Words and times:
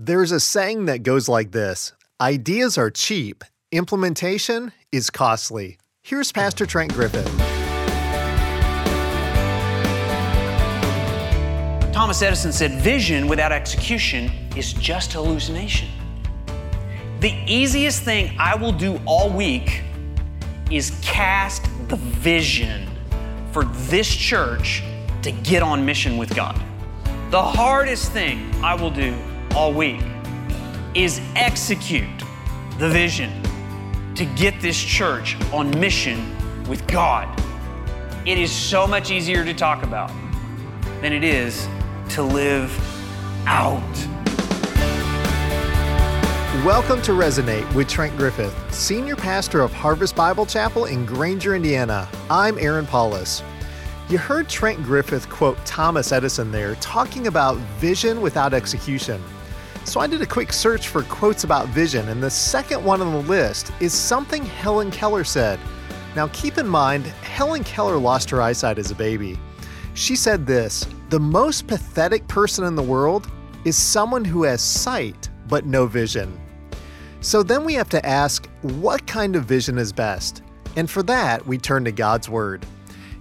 There's 0.00 0.30
a 0.30 0.38
saying 0.38 0.84
that 0.84 1.02
goes 1.02 1.28
like 1.28 1.50
this 1.50 1.92
Ideas 2.20 2.78
are 2.78 2.88
cheap, 2.88 3.42
implementation 3.72 4.70
is 4.92 5.10
costly. 5.10 5.76
Here's 6.04 6.30
Pastor 6.30 6.66
Trent 6.66 6.94
Griffith. 6.94 7.26
Thomas 11.92 12.22
Edison 12.22 12.52
said, 12.52 12.80
Vision 12.80 13.26
without 13.26 13.50
execution 13.50 14.30
is 14.54 14.72
just 14.74 15.14
hallucination. 15.14 15.88
The 17.18 17.34
easiest 17.48 18.04
thing 18.04 18.36
I 18.38 18.54
will 18.54 18.70
do 18.70 19.00
all 19.04 19.28
week 19.28 19.82
is 20.70 20.96
cast 21.02 21.64
the 21.88 21.96
vision 21.96 22.88
for 23.50 23.64
this 23.64 24.08
church 24.08 24.84
to 25.22 25.32
get 25.32 25.64
on 25.64 25.84
mission 25.84 26.16
with 26.16 26.36
God. 26.36 26.54
The 27.32 27.42
hardest 27.42 28.12
thing 28.12 28.48
I 28.62 28.76
will 28.76 28.92
do 28.92 29.18
all 29.58 29.72
week 29.72 30.00
is 30.94 31.20
execute 31.34 32.22
the 32.78 32.88
vision 32.88 33.42
to 34.14 34.24
get 34.36 34.60
this 34.60 34.78
church 34.78 35.36
on 35.52 35.68
mission 35.80 36.32
with 36.68 36.86
God. 36.86 37.26
It 38.24 38.38
is 38.38 38.52
so 38.52 38.86
much 38.86 39.10
easier 39.10 39.44
to 39.44 39.52
talk 39.52 39.82
about 39.82 40.12
than 41.00 41.12
it 41.12 41.24
is 41.24 41.66
to 42.10 42.22
live 42.22 42.70
out. 43.48 43.82
Welcome 46.64 47.02
to 47.02 47.10
Resonate 47.10 47.74
with 47.74 47.88
Trent 47.88 48.16
Griffith, 48.16 48.54
Senior 48.72 49.16
Pastor 49.16 49.60
of 49.60 49.72
Harvest 49.72 50.14
Bible 50.14 50.46
Chapel 50.46 50.84
in 50.84 51.04
Granger, 51.04 51.56
Indiana. 51.56 52.08
I'm 52.30 52.56
Aaron 52.60 52.86
Paulus. 52.86 53.42
You 54.08 54.18
heard 54.18 54.48
Trent 54.48 54.80
Griffith 54.84 55.28
quote 55.28 55.58
Thomas 55.66 56.12
Edison 56.12 56.52
there, 56.52 56.76
talking 56.76 57.26
about 57.26 57.56
vision 57.80 58.20
without 58.20 58.54
execution. 58.54 59.20
So 59.88 60.00
I 60.00 60.06
did 60.06 60.20
a 60.20 60.26
quick 60.26 60.52
search 60.52 60.88
for 60.88 61.02
quotes 61.04 61.44
about 61.44 61.68
vision, 61.68 62.10
and 62.10 62.22
the 62.22 62.28
second 62.28 62.84
one 62.84 63.00
on 63.00 63.10
the 63.10 63.26
list 63.26 63.72
is 63.80 63.94
something 63.94 64.44
Helen 64.44 64.90
Keller 64.90 65.24
said. 65.24 65.58
Now 66.14 66.28
keep 66.34 66.58
in 66.58 66.68
mind, 66.68 67.06
Helen 67.06 67.64
Keller 67.64 67.96
lost 67.96 68.28
her 68.28 68.42
eyesight 68.42 68.78
as 68.78 68.90
a 68.90 68.94
baby. 68.94 69.38
She 69.94 70.14
said 70.14 70.46
this 70.46 70.86
The 71.08 71.18
most 71.18 71.66
pathetic 71.66 72.28
person 72.28 72.66
in 72.66 72.74
the 72.74 72.82
world 72.82 73.30
is 73.64 73.78
someone 73.78 74.26
who 74.26 74.42
has 74.42 74.60
sight 74.60 75.30
but 75.48 75.64
no 75.64 75.86
vision. 75.86 76.38
So 77.22 77.42
then 77.42 77.64
we 77.64 77.72
have 77.72 77.88
to 77.88 78.04
ask 78.04 78.46
what 78.60 79.06
kind 79.06 79.36
of 79.36 79.46
vision 79.46 79.78
is 79.78 79.90
best? 79.90 80.42
And 80.76 80.90
for 80.90 81.02
that, 81.04 81.46
we 81.46 81.56
turn 81.56 81.86
to 81.86 81.92
God's 81.92 82.28
Word. 82.28 82.66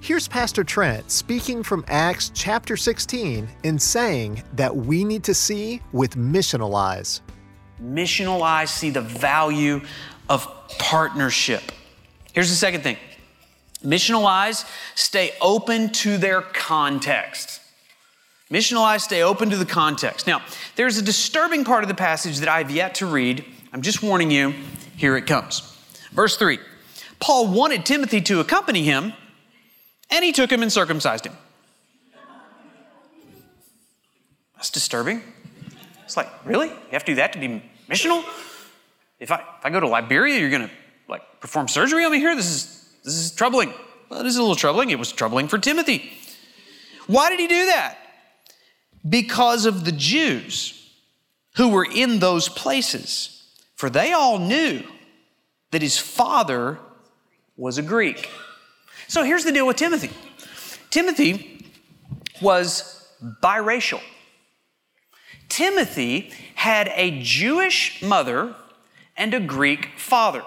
Here's 0.07 0.25
Pastor 0.25 0.63
Trent 0.63 1.11
speaking 1.11 1.63
from 1.63 1.83
Acts 1.89 2.31
chapter 2.33 2.77
16 2.77 3.45
and 3.65 3.81
saying 3.81 4.41
that 4.53 4.73
we 4.73 5.03
need 5.03 5.21
to 5.25 5.33
see 5.33 5.81
with 5.91 6.15
missional 6.15 6.75
eyes. 6.79 7.19
Missional 7.83 8.41
eyes 8.41 8.71
see 8.71 8.89
the 8.89 9.01
value 9.01 9.81
of 10.29 10.47
partnership. 10.79 11.73
Here's 12.31 12.49
the 12.49 12.55
second 12.55 12.83
thing 12.83 12.95
missional 13.83 14.25
eyes 14.25 14.63
stay 14.95 15.33
open 15.41 15.89
to 15.89 16.17
their 16.17 16.39
context. 16.41 17.59
Missional 18.49 18.83
eyes 18.83 19.03
stay 19.03 19.23
open 19.23 19.49
to 19.49 19.57
the 19.57 19.65
context. 19.65 20.25
Now, 20.25 20.41
there's 20.77 20.97
a 20.97 21.01
disturbing 21.01 21.65
part 21.65 21.83
of 21.83 21.89
the 21.89 21.95
passage 21.95 22.37
that 22.37 22.47
I've 22.47 22.71
yet 22.71 22.95
to 22.95 23.05
read. 23.05 23.43
I'm 23.73 23.81
just 23.81 24.01
warning 24.01 24.31
you, 24.31 24.53
here 24.95 25.17
it 25.17 25.27
comes. 25.27 25.77
Verse 26.13 26.37
3 26.37 26.59
Paul 27.19 27.51
wanted 27.51 27.85
Timothy 27.85 28.21
to 28.21 28.39
accompany 28.39 28.83
him 28.83 29.11
and 30.09 30.23
he 30.23 30.31
took 30.31 30.51
him 30.51 30.61
and 30.61 30.71
circumcised 30.71 31.25
him. 31.25 31.33
That's 34.55 34.71
disturbing. 34.71 35.21
It's 36.03 36.17
like, 36.17 36.29
really? 36.45 36.67
You 36.67 36.91
have 36.91 37.05
to 37.05 37.11
do 37.11 37.15
that 37.15 37.33
to 37.33 37.39
be 37.39 37.61
missional? 37.89 38.23
If 39.19 39.31
I, 39.31 39.35
if 39.35 39.65
I 39.65 39.69
go 39.69 39.79
to 39.79 39.87
Liberia, 39.87 40.39
you're 40.39 40.49
going 40.49 40.67
to 40.67 40.71
like 41.07 41.21
perform 41.39 41.67
surgery 41.67 42.05
on 42.05 42.11
me 42.11 42.19
here? 42.19 42.35
This 42.35 42.47
is, 42.47 42.89
this 43.03 43.13
is 43.13 43.31
troubling. 43.31 43.73
Well, 44.09 44.21
it 44.21 44.25
is 44.25 44.37
a 44.37 44.41
little 44.41 44.55
troubling. 44.55 44.89
It 44.89 44.99
was 44.99 45.11
troubling 45.11 45.47
for 45.47 45.57
Timothy. 45.57 46.11
Why 47.07 47.29
did 47.29 47.39
he 47.39 47.47
do 47.47 47.65
that? 47.67 47.97
Because 49.07 49.65
of 49.65 49.85
the 49.85 49.91
Jews 49.91 50.73
who 51.55 51.69
were 51.69 51.85
in 51.85 52.19
those 52.19 52.49
places. 52.49 53.33
For 53.75 53.89
they 53.89 54.11
all 54.13 54.39
knew 54.39 54.83
that 55.71 55.81
his 55.81 55.97
father 55.97 56.79
was 57.55 57.77
a 57.77 57.81
Greek. 57.83 58.29
So 59.07 59.23
here's 59.23 59.43
the 59.43 59.51
deal 59.51 59.65
with 59.65 59.77
Timothy 59.77 60.11
Timothy 60.89 61.65
was 62.41 63.07
biracial. 63.41 64.01
Timothy 65.49 66.31
had 66.55 66.91
a 66.93 67.21
Jewish 67.21 68.01
mother 68.01 68.55
and 69.15 69.33
a 69.33 69.39
Greek 69.39 69.89
father. 69.97 70.43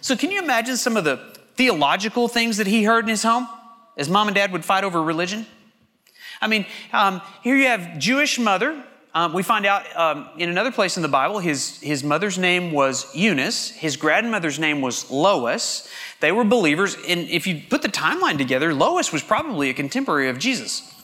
So, 0.00 0.16
can 0.16 0.30
you 0.30 0.42
imagine 0.42 0.76
some 0.76 0.96
of 0.96 1.04
the 1.04 1.16
theological 1.56 2.28
things 2.28 2.56
that 2.56 2.66
he 2.66 2.84
heard 2.84 3.04
in 3.04 3.10
his 3.10 3.22
home 3.22 3.48
as 3.96 4.08
mom 4.08 4.28
and 4.28 4.34
dad 4.34 4.52
would 4.52 4.64
fight 4.64 4.84
over 4.84 5.02
religion? 5.02 5.46
I 6.40 6.46
mean, 6.46 6.66
um, 6.92 7.20
here 7.42 7.56
you 7.56 7.66
have 7.66 7.98
Jewish 7.98 8.38
mother. 8.38 8.82
Um, 9.12 9.32
we 9.32 9.42
find 9.42 9.66
out 9.66 9.84
um, 9.96 10.28
in 10.38 10.50
another 10.50 10.70
place 10.70 10.96
in 10.96 11.02
the 11.02 11.08
Bible, 11.08 11.40
his, 11.40 11.80
his 11.80 12.04
mother's 12.04 12.38
name 12.38 12.70
was 12.70 13.12
Eunice. 13.14 13.70
His 13.70 13.96
grandmother's 13.96 14.58
name 14.58 14.80
was 14.80 15.10
Lois. 15.10 15.88
They 16.20 16.30
were 16.30 16.44
believers. 16.44 16.96
And 17.08 17.28
if 17.28 17.46
you 17.46 17.62
put 17.68 17.82
the 17.82 17.88
timeline 17.88 18.38
together, 18.38 18.72
Lois 18.72 19.12
was 19.12 19.22
probably 19.22 19.68
a 19.68 19.74
contemporary 19.74 20.28
of 20.28 20.38
Jesus, 20.38 20.94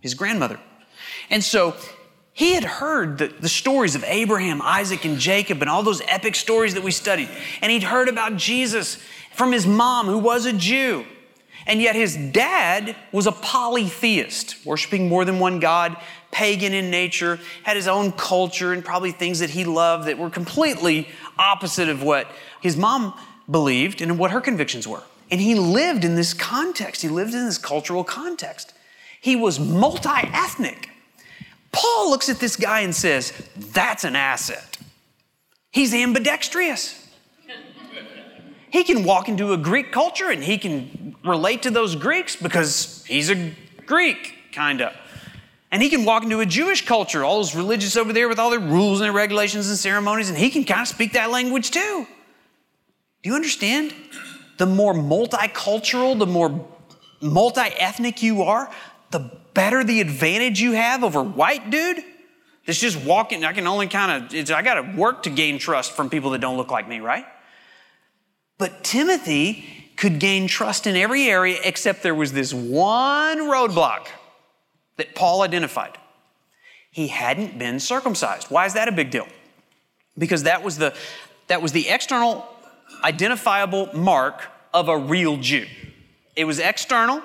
his 0.00 0.12
grandmother. 0.12 0.60
And 1.30 1.42
so 1.42 1.76
he 2.34 2.52
had 2.52 2.64
heard 2.64 3.16
the, 3.16 3.28
the, 3.28 3.48
stories 3.48 3.94
of 3.94 4.04
Abraham, 4.04 4.60
Isaac, 4.60 5.06
and 5.06 5.18
Jacob, 5.18 5.62
and 5.62 5.70
all 5.70 5.82
those 5.82 6.02
epic 6.08 6.34
stories 6.34 6.74
that 6.74 6.82
we 6.82 6.90
studied. 6.90 7.28
And 7.62 7.72
he'd 7.72 7.82
heard 7.82 8.08
about 8.08 8.36
Jesus 8.36 8.98
from 9.32 9.52
his 9.52 9.66
mom, 9.66 10.06
who 10.06 10.18
was 10.18 10.44
a 10.44 10.52
Jew. 10.52 11.06
And 11.66 11.80
yet 11.80 11.94
his 11.94 12.16
dad 12.16 12.96
was 13.12 13.26
a 13.26 13.32
polytheist, 13.32 14.64
worshiping 14.64 15.08
more 15.08 15.24
than 15.24 15.38
one 15.38 15.60
God, 15.60 15.96
pagan 16.30 16.72
in 16.72 16.90
nature, 16.90 17.38
had 17.62 17.76
his 17.76 17.88
own 17.88 18.12
culture, 18.12 18.72
and 18.72 18.84
probably 18.84 19.12
things 19.12 19.40
that 19.40 19.50
he 19.50 19.64
loved 19.64 20.06
that 20.06 20.18
were 20.18 20.30
completely 20.30 21.08
opposite 21.38 21.88
of 21.88 22.02
what 22.02 22.30
his 22.60 22.76
mom 22.76 23.14
believed 23.50 24.00
and 24.00 24.18
what 24.18 24.30
her 24.30 24.40
convictions 24.40 24.86
were. 24.86 25.02
And 25.30 25.40
he 25.40 25.54
lived 25.54 26.04
in 26.04 26.14
this 26.14 26.34
context, 26.34 27.02
he 27.02 27.08
lived 27.08 27.34
in 27.34 27.44
this 27.44 27.58
cultural 27.58 28.04
context. 28.04 28.74
He 29.20 29.36
was 29.36 29.60
multi 29.60 30.08
ethnic. 30.08 30.90
Paul 31.72 32.10
looks 32.10 32.28
at 32.28 32.38
this 32.38 32.56
guy 32.56 32.80
and 32.80 32.94
says, 32.94 33.32
That's 33.56 34.04
an 34.04 34.16
asset. 34.16 34.78
He's 35.70 35.94
ambidextrous. 35.94 36.96
He 38.70 38.84
can 38.84 39.04
walk 39.04 39.28
into 39.28 39.52
a 39.52 39.56
Greek 39.56 39.90
culture 39.90 40.30
and 40.30 40.42
he 40.42 40.56
can 40.56 41.16
relate 41.24 41.62
to 41.62 41.70
those 41.70 41.96
Greeks 41.96 42.36
because 42.36 43.04
he's 43.04 43.30
a 43.30 43.52
Greek, 43.84 44.52
kind 44.52 44.80
of. 44.80 44.94
And 45.70 45.82
he 45.82 45.88
can 45.88 46.04
walk 46.04 46.24
into 46.24 46.40
a 46.40 46.46
Jewish 46.46 46.84
culture, 46.84 47.24
all 47.24 47.36
those 47.36 47.54
religious 47.54 47.96
over 47.96 48.12
there 48.12 48.28
with 48.28 48.38
all 48.38 48.50
their 48.50 48.58
rules 48.58 49.00
and 49.00 49.06
their 49.06 49.12
regulations 49.12 49.68
and 49.68 49.78
ceremonies, 49.78 50.28
and 50.28 50.36
he 50.36 50.50
can 50.50 50.64
kind 50.64 50.80
of 50.80 50.88
speak 50.88 51.12
that 51.12 51.30
language 51.30 51.70
too. 51.70 52.06
Do 53.22 53.30
you 53.30 53.36
understand? 53.36 53.94
The 54.58 54.66
more 54.66 54.92
multicultural, 54.94 56.18
the 56.18 56.26
more 56.26 56.66
multi 57.20 57.60
ethnic 57.60 58.22
you 58.22 58.42
are, 58.42 58.70
the 59.10 59.30
better 59.54 59.84
the 59.84 60.00
advantage 60.00 60.60
you 60.60 60.72
have 60.72 61.04
over 61.04 61.22
white 61.22 61.70
dude 61.70 62.02
that's 62.66 62.80
just 62.80 63.04
walking. 63.04 63.44
I 63.44 63.52
can 63.52 63.66
only 63.66 63.86
kind 63.86 64.32
of, 64.32 64.50
I 64.50 64.62
got 64.62 64.74
to 64.74 64.96
work 64.96 65.24
to 65.24 65.30
gain 65.30 65.58
trust 65.58 65.92
from 65.92 66.10
people 66.10 66.30
that 66.30 66.40
don't 66.40 66.56
look 66.56 66.70
like 66.70 66.88
me, 66.88 67.00
right? 67.00 67.24
But 68.58 68.82
Timothy 68.84 69.92
could 69.96 70.18
gain 70.18 70.46
trust 70.46 70.86
in 70.86 70.96
every 70.96 71.28
area 71.28 71.58
except 71.62 72.02
there 72.02 72.14
was 72.14 72.32
this 72.32 72.52
one 72.52 73.38
roadblock 73.40 74.06
that 75.00 75.14
Paul 75.14 75.40
identified. 75.40 75.96
He 76.90 77.08
hadn't 77.08 77.58
been 77.58 77.80
circumcised. 77.80 78.50
Why 78.50 78.66
is 78.66 78.74
that 78.74 78.86
a 78.86 78.92
big 78.92 79.10
deal? 79.10 79.26
Because 80.18 80.42
that 80.42 80.62
was 80.62 80.76
the, 80.76 80.94
that 81.46 81.62
was 81.62 81.72
the 81.72 81.88
external 81.88 82.46
identifiable 83.02 83.88
mark 83.94 84.42
of 84.74 84.88
a 84.88 84.98
real 84.98 85.38
Jew. 85.38 85.66
It 86.36 86.44
was 86.44 86.58
external, 86.58 87.22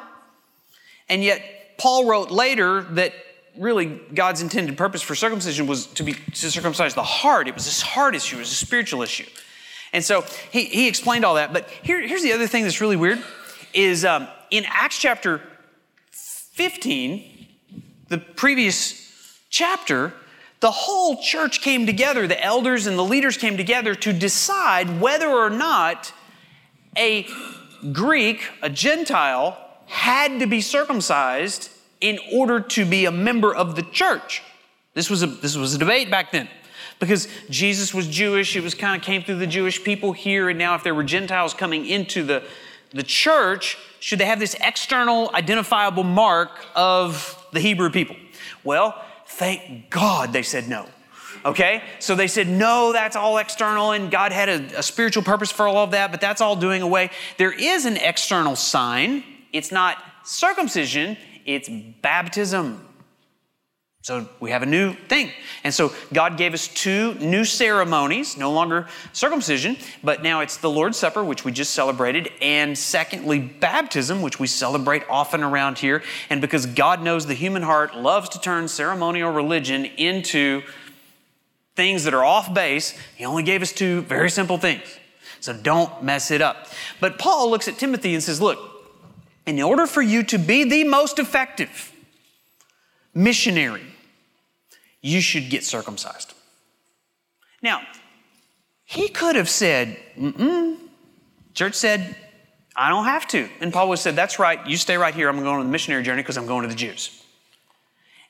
and 1.09 1.21
yet 1.21 1.77
Paul 1.77 2.05
wrote 2.05 2.31
later 2.31 2.81
that 2.81 3.13
really 3.57 3.85
God's 4.13 4.41
intended 4.41 4.77
purpose 4.77 5.01
for 5.01 5.15
circumcision 5.15 5.67
was 5.67 5.87
to 5.87 6.03
be 6.03 6.13
to 6.13 6.51
circumcise 6.51 6.93
the 6.93 7.03
heart. 7.03 7.49
It 7.49 7.53
was 7.53 7.65
this 7.65 7.81
heart 7.81 8.15
issue, 8.15 8.37
it 8.37 8.39
was 8.39 8.51
a 8.51 8.55
spiritual 8.55 9.01
issue. 9.01 9.27
And 9.91 10.03
so 10.03 10.25
he, 10.51 10.65
he 10.65 10.87
explained 10.87 11.23
all 11.23 11.35
that. 11.35 11.53
But 11.53 11.69
here, 11.69 12.05
here's 12.05 12.23
the 12.23 12.33
other 12.33 12.47
thing 12.47 12.63
that's 12.63 12.81
really 12.81 12.97
weird 12.97 13.23
is 13.73 14.03
um, 14.03 14.27
in 14.51 14.65
Acts 14.67 14.97
chapter 14.97 15.41
15, 16.11 17.34
the 18.09 18.17
previous 18.17 19.39
chapter, 19.49 20.13
the 20.59 20.71
whole 20.71 21.21
church 21.21 21.61
came 21.61 21.85
together, 21.85 22.27
the 22.27 22.43
elders 22.43 22.87
and 22.87 22.97
the 22.97 23.03
leaders 23.03 23.37
came 23.37 23.57
together 23.57 23.95
to 23.95 24.13
decide 24.13 25.01
whether 25.01 25.27
or 25.27 25.49
not 25.49 26.13
a 26.97 27.27
Greek, 27.91 28.49
a 28.61 28.69
Gentile, 28.69 29.57
had 29.87 30.39
to 30.39 30.47
be 30.47 30.61
circumcised 30.61 31.69
in 32.01 32.19
order 32.33 32.59
to 32.59 32.85
be 32.85 33.05
a 33.05 33.11
member 33.11 33.53
of 33.53 33.75
the 33.75 33.83
church. 33.83 34.41
This 34.93 35.09
was 35.09 35.23
a, 35.23 35.27
this 35.27 35.55
was 35.55 35.73
a 35.73 35.77
debate 35.77 36.09
back 36.09 36.31
then. 36.31 36.47
Because 36.99 37.27
Jesus 37.49 37.93
was 37.93 38.07
Jewish, 38.07 38.55
it 38.55 38.63
was 38.63 38.73
kind 38.73 38.99
of 38.99 39.05
came 39.05 39.21
through 39.21 39.37
the 39.37 39.47
Jewish 39.47 39.83
people 39.83 40.13
here, 40.13 40.49
and 40.49 40.57
now 40.57 40.75
if 40.75 40.83
there 40.83 40.95
were 40.95 41.03
Gentiles 41.03 41.53
coming 41.53 41.85
into 41.85 42.23
the, 42.23 42.41
the 42.95 43.03
church, 43.03 43.77
should 43.99 44.19
they 44.19 44.25
have 44.25 44.39
this 44.39 44.55
external 44.61 45.29
identifiable 45.35 46.03
mark 46.03 46.65
of 46.75 47.45
the 47.51 47.59
Hebrew 47.59 47.89
people? 47.89 48.15
Well, 48.63 49.03
thank 49.27 49.89
God 49.89 50.31
they 50.31 50.43
said 50.43 50.69
no. 50.69 50.87
Okay? 51.43 51.83
So 51.99 52.15
they 52.15 52.27
said, 52.27 52.47
no, 52.47 52.93
that's 52.93 53.17
all 53.17 53.37
external, 53.37 53.91
and 53.91 54.09
God 54.09 54.31
had 54.31 54.47
a, 54.47 54.79
a, 54.79 54.83
spiritual 54.83 55.23
purpose 55.23 55.51
for 55.51 55.67
all 55.67 55.83
of 55.83 55.91
that, 55.91 56.09
but 56.09 56.21
that's 56.21 56.39
all 56.39 56.55
doing 56.55 56.81
away. 56.81 57.11
There 57.37 57.51
is 57.51 57.85
an 57.85 57.97
external 57.97 58.55
sign. 58.55 59.23
It's 59.51 59.71
not 59.71 59.97
circumcision, 60.23 61.17
it's 61.45 61.69
baptism. 62.01 62.83
So 64.05 64.29
we 64.39 64.51
have 64.51 64.61
a 64.61 64.67
new 64.67 64.93
thing. 64.93 65.31
And 65.63 65.73
so 65.73 65.91
God 66.13 66.37
gave 66.37 66.53
us 66.53 66.67
two 66.67 67.15
new 67.15 67.43
ceremonies, 67.43 68.37
no 68.37 68.51
longer 68.51 68.87
circumcision, 69.13 69.77
but 70.03 70.21
now 70.21 70.41
it's 70.41 70.57
the 70.57 70.69
Lord's 70.69 70.95
Supper, 70.95 71.23
which 71.23 71.43
we 71.43 71.51
just 71.51 71.73
celebrated, 71.73 72.29
and 72.39 72.77
secondly, 72.77 73.39
baptism, 73.39 74.21
which 74.21 74.39
we 74.39 74.45
celebrate 74.45 75.01
often 75.09 75.41
around 75.41 75.79
here. 75.79 76.03
And 76.29 76.39
because 76.39 76.67
God 76.67 77.01
knows 77.01 77.25
the 77.25 77.33
human 77.33 77.63
heart 77.63 77.97
loves 77.97 78.29
to 78.29 78.39
turn 78.39 78.67
ceremonial 78.67 79.31
religion 79.31 79.85
into 79.85 80.61
things 81.75 82.03
that 82.03 82.13
are 82.13 82.23
off 82.23 82.53
base, 82.53 82.95
He 83.15 83.25
only 83.25 83.41
gave 83.41 83.63
us 83.63 83.71
two 83.71 84.01
very 84.01 84.29
simple 84.29 84.59
things. 84.59 84.83
So 85.39 85.51
don't 85.51 86.03
mess 86.03 86.29
it 86.29 86.43
up. 86.43 86.67
But 86.99 87.17
Paul 87.17 87.49
looks 87.49 87.67
at 87.67 87.79
Timothy 87.79 88.13
and 88.13 88.21
says, 88.21 88.39
Look, 88.39 88.59
in 89.47 89.59
order 89.63 89.87
for 89.87 90.03
you 90.03 90.21
to 90.25 90.37
be 90.37 90.63
the 90.63 90.83
most 90.83 91.17
effective 91.17 91.91
missionary, 93.15 93.94
you 95.05 95.21
should 95.21 95.51
get 95.51 95.63
circumcised. 95.63 96.33
Now, 97.61 97.81
he 98.85 99.07
could 99.07 99.35
have 99.35 99.49
said, 99.49 99.97
mm 100.19 100.77
Church 101.53 101.75
said, 101.75 102.17
I 102.75 102.89
don't 102.89 103.05
have 103.05 103.25
to. 103.27 103.47
And 103.61 103.71
Paul 103.71 103.87
would 103.87 103.93
have 103.93 104.01
said, 104.01 104.17
That's 104.17 104.39
right, 104.39 104.65
you 104.67 104.75
stay 104.75 104.97
right 104.97 105.15
here. 105.15 105.29
I'm 105.29 105.37
going 105.37 105.59
on 105.59 105.65
the 105.65 105.71
missionary 105.71 106.03
journey 106.03 106.21
because 106.21 106.37
I'm 106.37 106.47
going 106.47 106.63
to 106.63 106.67
the 106.67 106.75
Jews. 106.75 107.23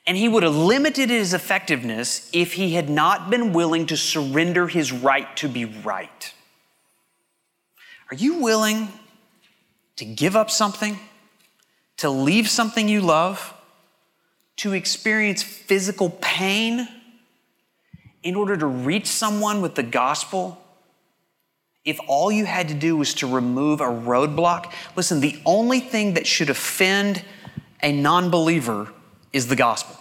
And 0.06 0.16
he 0.16 0.28
would 0.28 0.44
have 0.44 0.54
limited 0.54 1.10
his 1.10 1.34
effectiveness 1.34 2.30
if 2.32 2.52
he 2.52 2.74
had 2.74 2.88
not 2.88 3.30
been 3.30 3.52
willing 3.52 3.86
to 3.86 3.96
surrender 3.96 4.68
his 4.68 4.92
right 4.92 5.34
to 5.38 5.48
be 5.48 5.64
right. 5.64 6.32
Are 8.12 8.14
you 8.14 8.34
willing 8.34 8.92
to 9.96 10.04
give 10.04 10.36
up 10.36 10.50
something, 10.50 11.00
to 11.96 12.08
leave 12.10 12.48
something 12.48 12.88
you 12.88 13.00
love, 13.00 13.55
to 14.56 14.72
experience 14.72 15.42
physical 15.42 16.10
pain 16.20 16.88
in 18.22 18.34
order 18.34 18.56
to 18.56 18.66
reach 18.66 19.06
someone 19.06 19.60
with 19.60 19.74
the 19.74 19.82
gospel? 19.82 20.62
If 21.84 22.00
all 22.08 22.32
you 22.32 22.46
had 22.46 22.68
to 22.68 22.74
do 22.74 22.96
was 22.96 23.14
to 23.14 23.28
remove 23.28 23.80
a 23.80 23.84
roadblock, 23.84 24.72
listen, 24.96 25.20
the 25.20 25.40
only 25.46 25.78
thing 25.78 26.14
that 26.14 26.26
should 26.26 26.50
offend 26.50 27.24
a 27.82 27.92
non 27.92 28.30
believer 28.30 28.92
is 29.32 29.46
the 29.46 29.56
gospel. 29.56 29.96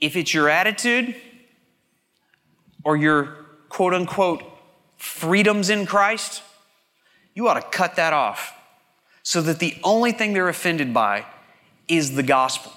If 0.00 0.14
it's 0.14 0.32
your 0.32 0.48
attitude 0.48 1.16
or 2.84 2.96
your 2.96 3.46
quote 3.68 3.94
unquote 3.94 4.44
freedoms 4.96 5.70
in 5.70 5.86
Christ, 5.86 6.42
you 7.34 7.48
ought 7.48 7.54
to 7.54 7.62
cut 7.62 7.96
that 7.96 8.12
off 8.12 8.54
so 9.22 9.42
that 9.42 9.58
the 9.58 9.76
only 9.82 10.12
thing 10.12 10.32
they're 10.32 10.48
offended 10.48 10.94
by 10.94 11.24
is 11.88 12.14
the 12.14 12.22
gospel. 12.22 12.72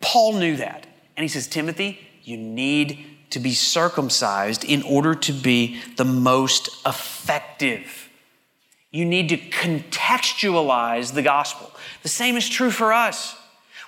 Paul 0.00 0.34
knew 0.34 0.56
that. 0.56 0.86
And 1.16 1.24
he 1.24 1.28
says, 1.28 1.46
Timothy, 1.46 1.98
you 2.22 2.36
need 2.36 3.04
to 3.30 3.38
be 3.38 3.52
circumcised 3.52 4.64
in 4.64 4.82
order 4.82 5.14
to 5.14 5.32
be 5.32 5.80
the 5.96 6.04
most 6.04 6.68
effective. 6.86 8.08
You 8.90 9.04
need 9.04 9.28
to 9.30 9.36
contextualize 9.36 11.12
the 11.12 11.22
gospel. 11.22 11.70
The 12.02 12.08
same 12.08 12.36
is 12.36 12.48
true 12.48 12.70
for 12.70 12.92
us. 12.92 13.36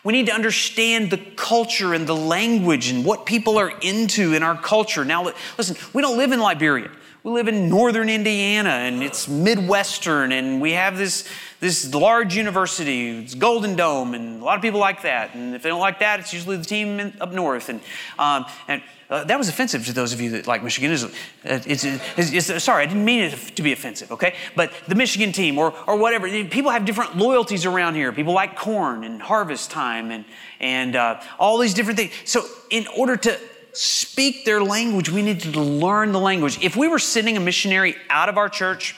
We 0.05 0.13
need 0.13 0.27
to 0.27 0.33
understand 0.33 1.11
the 1.11 1.19
culture 1.19 1.93
and 1.93 2.07
the 2.07 2.17
language 2.17 2.91
and 2.91 3.05
what 3.05 3.27
people 3.27 3.59
are 3.59 3.71
into 3.81 4.35
in 4.35 4.43
our 4.43 4.57
culture. 4.57 5.05
Now, 5.05 5.33
listen, 5.57 5.77
we 5.93 6.03
don't 6.03 6.17
live 6.17 6.33
in 6.33 6.41
Liberia. 6.41 6.91
We 7.25 7.33
live 7.33 7.49
in 7.49 7.69
northern 7.69 8.09
Indiana 8.09 8.71
and 8.71 9.03
it's 9.03 9.27
Midwestern, 9.27 10.31
and 10.31 10.61
we 10.61 10.73
have 10.73 10.97
this, 10.97 11.29
this 11.59 11.93
large 11.93 12.37
university, 12.37 13.19
it's 13.19 13.35
Golden 13.35 13.75
Dome, 13.75 14.15
and 14.15 14.41
a 14.41 14.45
lot 14.45 14.57
of 14.57 14.63
people 14.63 14.79
like 14.79 15.03
that. 15.03 15.35
And 15.35 15.55
if 15.55 15.63
they 15.63 15.69
don't 15.69 15.81
like 15.81 15.99
that, 15.99 16.21
it's 16.21 16.33
usually 16.33 16.57
the 16.57 16.65
team 16.65 17.01
in, 17.01 17.13
up 17.21 17.33
north. 17.33 17.71
And, 17.71 17.81
um, 18.21 18.47
and 18.69 18.83
uh, 19.11 19.25
that 19.25 19.37
was 19.37 19.49
offensive 19.49 19.85
to 19.87 19.93
those 19.93 20.13
of 20.13 20.21
you 20.21 20.31
that 20.31 20.47
like 20.47 20.63
Michigan. 20.63 20.93
It's, 20.93 21.05
it's, 21.43 21.85
it's, 21.85 22.51
it's, 22.51 22.65
sorry, 22.65 22.85
I 22.85 22.87
didn't 22.87 23.05
mean 23.05 23.25
it 23.25 23.33
to 23.57 23.63
be 23.63 23.73
offensive, 23.73 24.13
okay? 24.13 24.37
But 24.55 24.73
the 24.87 24.95
Michigan 24.95 25.33
team 25.33 25.59
or, 25.59 25.75
or 25.89 25.97
whatever, 25.97 26.29
people 26.45 26.71
have 26.71 26.85
different 26.85 27.17
loyalties 27.17 27.67
around 27.67 27.97
here. 27.97 28.13
People 28.13 28.35
like 28.35 28.55
corn 28.55 29.03
and 29.03 29.21
harvest 29.21 29.73
time 29.73 30.13
and, 30.13 30.25
and 30.61 30.95
uh, 30.95 31.21
all 31.39 31.59
these 31.59 31.75
different 31.75 31.99
things. 31.99 32.13
So, 32.27 32.45
in 32.71 32.87
order 32.97 33.17
to 33.17 33.41
speak 33.79 34.45
their 34.45 34.61
language, 34.61 35.09
we 35.09 35.23
need 35.23 35.41
to 35.41 35.61
learn 35.61 36.11
the 36.11 36.19
language. 36.19 36.59
If 36.61 36.75
we 36.75 36.89
were 36.89 36.99
sending 36.99 37.37
a 37.37 37.41
missionary 37.41 37.95
out 38.11 38.29
of 38.29 38.37
our 38.37 38.49
church 38.49 38.97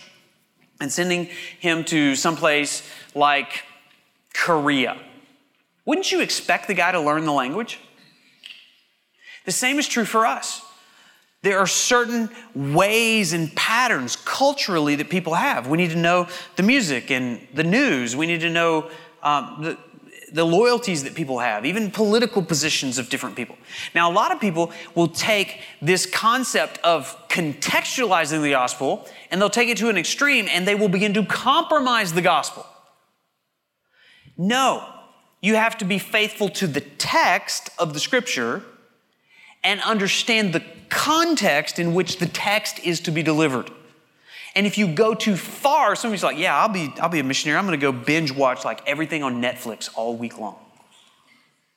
and 0.81 0.91
sending 0.91 1.29
him 1.59 1.85
to 1.85 2.15
someplace 2.15 2.83
like 3.15 3.65
Korea, 4.33 4.97
wouldn't 5.85 6.11
you 6.11 6.23
expect 6.23 6.67
the 6.67 6.73
guy 6.73 6.93
to 6.93 7.01
learn 7.01 7.27
the 7.27 7.33
language? 7.33 7.79
The 9.45 9.53
same 9.53 9.79
is 9.79 9.87
true 9.87 10.07
for 10.07 10.25
us. 10.25 10.63
There 11.43 11.59
are 11.59 11.67
certain 11.67 12.31
ways 12.55 13.35
and 13.35 13.55
patterns 13.55 14.17
culturally 14.17 14.95
that 14.97 15.11
people 15.11 15.35
have. 15.35 15.67
We 15.67 15.77
need 15.77 15.91
to 15.91 15.99
know 15.99 16.27
the 16.57 16.63
music 16.63 17.11
and 17.11 17.47
the 17.53 17.65
news. 17.65 18.17
We 18.17 18.27
need 18.27 18.41
to 18.41 18.51
know 18.51 18.91
um, 19.23 19.57
the, 19.61 19.79
the 20.33 20.45
loyalties 20.45 21.05
that 21.05 21.15
people 21.15 21.39
have, 21.39 21.67
even 21.67 21.91
political 21.91 22.43
positions 22.43 22.99
of 22.99 23.09
different 23.09 23.37
people. 23.37 23.57
Now, 23.95 24.11
a 24.11 24.15
lot 24.15 24.33
of 24.33 24.41
people 24.41 24.73
will 24.95 25.09
take 25.09 25.61
this 25.83 26.07
concept 26.07 26.79
of 26.79 27.17
contextualizing 27.29 28.43
the 28.43 28.51
gospel 28.51 29.09
and 29.31 29.41
they'll 29.41 29.51
take 29.51 29.69
it 29.69 29.79
to 29.79 29.89
an 29.89 29.97
extreme 29.97 30.47
and 30.51 30.67
they 30.67 30.75
will 30.75 30.89
begin 30.89 31.15
to 31.15 31.25
compromise 31.25 32.13
the 32.13 32.23
gospel. 32.23 32.67
No, 34.37 34.87
you 35.41 35.55
have 35.57 35.77
to 35.79 35.85
be 35.85 35.99
faithful 35.99 36.49
to 36.51 36.67
the 36.67 36.81
text 36.81 37.71
of 37.79 37.95
the 37.95 38.01
scripture 38.01 38.63
and 39.63 39.81
understand 39.81 40.53
the 40.53 40.63
context 40.89 41.79
in 41.79 41.95
which 41.95 42.19
the 42.19 42.27
text 42.27 42.79
is 42.81 43.01
to 43.01 43.11
be 43.11 43.23
delivered. 43.23 43.71
And 44.55 44.67
if 44.67 44.79
you 44.79 44.89
go 44.89 45.15
too 45.15 45.37
far, 45.37 45.95
somebody's 45.95 46.23
like, 46.23 46.39
yeah, 46.39 46.57
I'll 46.57 46.69
be, 46.69 46.93
I'll 47.01 47.09
be 47.09 47.21
a 47.21 47.25
missionary. 47.25 47.59
I'm 47.59 47.67
going 47.67 47.79
to 47.79 47.83
go 47.83 47.93
binge 47.93 48.33
watch 48.33 48.65
like 48.65 48.87
everything 48.87 49.23
on 49.23 49.41
Netflix 49.41 49.91
all 49.95 50.17
week 50.17 50.39
long. 50.39 50.57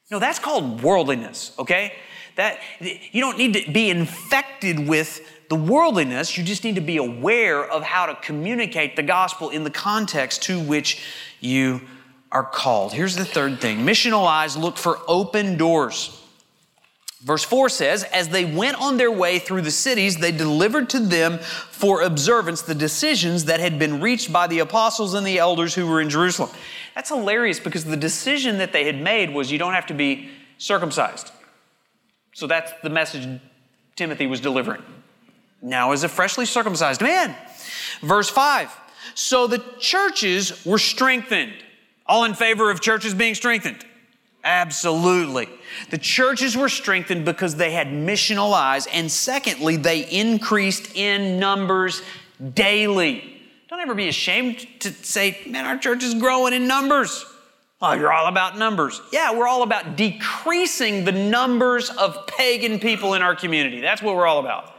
No, 0.10 0.20
that's 0.20 0.40
called 0.40 0.82
worldliness, 0.82 1.54
okay? 1.60 1.94
That 2.36 2.60
you 2.80 3.22
don't 3.22 3.38
need 3.38 3.54
to 3.54 3.72
be 3.72 3.90
infected 3.90 4.88
with 4.88 5.22
the 5.50 5.56
worldliness. 5.56 6.38
You 6.38 6.44
just 6.44 6.64
need 6.64 6.76
to 6.76 6.82
be 6.82 6.98
aware 6.98 7.64
of 7.64 7.84
how 7.84 8.08
to 8.08 8.16
communicate 8.16 8.96
the 8.96 9.04
gospel 9.04 9.50
in 9.50 9.64
the 9.64 9.70
context 9.70 10.44
to 10.44 10.60
which 10.60 11.04
you 11.40 11.82
are 12.32 12.44
called. 12.44 12.94
Here's 12.94 13.16
the 13.16 13.26
third 13.26 13.62
thing 13.62 13.80
missional 13.80 14.26
eyes 14.26 14.58
look 14.58 14.78
for 14.78 15.00
open 15.08 15.58
doors. 15.58 16.20
Verse 17.24 17.44
4 17.44 17.70
says, 17.70 18.04
As 18.04 18.30
they 18.30 18.44
went 18.44 18.80
on 18.82 18.98
their 18.98 19.12
way 19.12 19.40
through 19.40 19.62
the 19.62 19.72
cities, 19.72 20.18
they 20.18 20.32
delivered 20.32 20.90
to 20.90 21.00
them 21.00 21.40
for 21.40 22.02
observance 22.02 22.62
the 22.62 22.76
decisions 22.76 23.46
that 23.46 23.62
had 23.62 23.80
been 23.80 24.02
reached 24.02 24.34
by 24.34 24.48
the 24.48 24.60
apostles 24.60 25.14
and 25.14 25.26
the 25.26 25.38
elders 25.38 25.74
who 25.74 25.88
were 25.88 26.02
in 26.02 26.10
Jerusalem. 26.10 26.50
That's 26.96 27.10
hilarious 27.10 27.62
because 27.62 27.86
the 27.86 27.96
decision 27.96 28.58
that 28.58 28.74
they 28.74 28.84
had 28.84 29.02
made 29.02 29.34
was 29.34 29.52
you 29.52 29.58
don't 29.58 29.74
have 29.74 29.88
to 29.88 29.94
be 29.94 30.30
circumcised. 30.58 31.32
So 32.34 32.46
that's 32.46 32.74
the 32.84 32.90
message 32.90 33.40
Timothy 33.96 34.28
was 34.28 34.42
delivering. 34.42 34.84
Now, 35.62 35.94
as 35.94 36.04
a 36.04 36.10
freshly 36.10 36.46
circumcised 36.46 37.02
man. 37.02 37.34
Verse 38.02 38.30
5 38.30 38.70
So 39.16 39.48
the 39.48 39.64
churches 39.80 40.66
were 40.66 40.80
strengthened. 40.80 41.54
All 42.06 42.26
in 42.26 42.34
favor 42.34 42.70
of 42.70 42.82
churches 42.82 43.14
being 43.14 43.34
strengthened? 43.34 43.86
Absolutely. 44.44 45.48
The 45.90 45.98
churches 45.98 46.58
were 46.58 46.68
strengthened 46.68 47.24
because 47.24 47.56
they 47.56 47.72
had 47.72 47.88
missional 47.88 48.54
eyes, 48.54 48.88
and 48.88 49.10
secondly, 49.10 49.78
they 49.78 50.02
increased 50.02 50.96
in 50.96 51.40
numbers 51.40 52.02
daily. 52.54 53.42
Don't 53.70 53.80
ever 53.80 53.96
be 53.96 54.10
ashamed 54.10 54.68
to 54.82 54.92
say, 54.92 55.40
man, 55.48 55.66
our 55.66 55.78
church 55.78 56.04
is 56.04 56.14
growing 56.14 56.54
in 56.54 56.68
numbers. 56.68 57.26
Oh, 57.82 57.94
you're 57.94 58.14
all 58.14 58.28
about 58.28 58.58
numbers. 58.58 59.02
Yeah, 59.12 59.34
we're 59.34 59.48
all 59.48 59.64
about 59.64 59.96
decreasing 59.96 61.06
the 61.06 61.12
numbers 61.12 61.90
of 61.90 62.28
pagan 62.28 62.80
people 62.80 63.14
in 63.14 63.22
our 63.22 63.36
community. 63.36 63.82
That's 63.82 64.02
what 64.02 64.16
we're 64.16 64.28
all 64.28 64.40
about. 64.40 64.74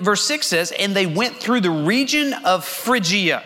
Verse 0.00 0.22
6 0.24 0.46
says, 0.46 0.72
and 0.72 0.94
they 0.94 1.06
went 1.06 1.36
through 1.36 1.60
the 1.60 1.70
region 1.70 2.32
of 2.44 2.64
Phrygia. 2.64 3.42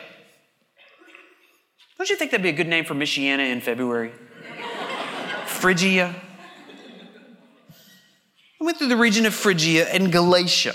Don't 1.98 2.10
you 2.10 2.16
think 2.16 2.30
that'd 2.30 2.42
be 2.42 2.48
a 2.48 2.52
good 2.52 2.68
name 2.68 2.84
for 2.84 2.94
Michiana 2.94 3.50
in 3.50 3.60
February? 3.60 4.12
Phrygia. 5.60 6.14
He 8.58 8.64
went 8.64 8.78
through 8.78 8.88
the 8.88 8.96
region 8.96 9.26
of 9.26 9.34
Phrygia 9.34 9.86
and 9.88 10.10
Galatia, 10.10 10.74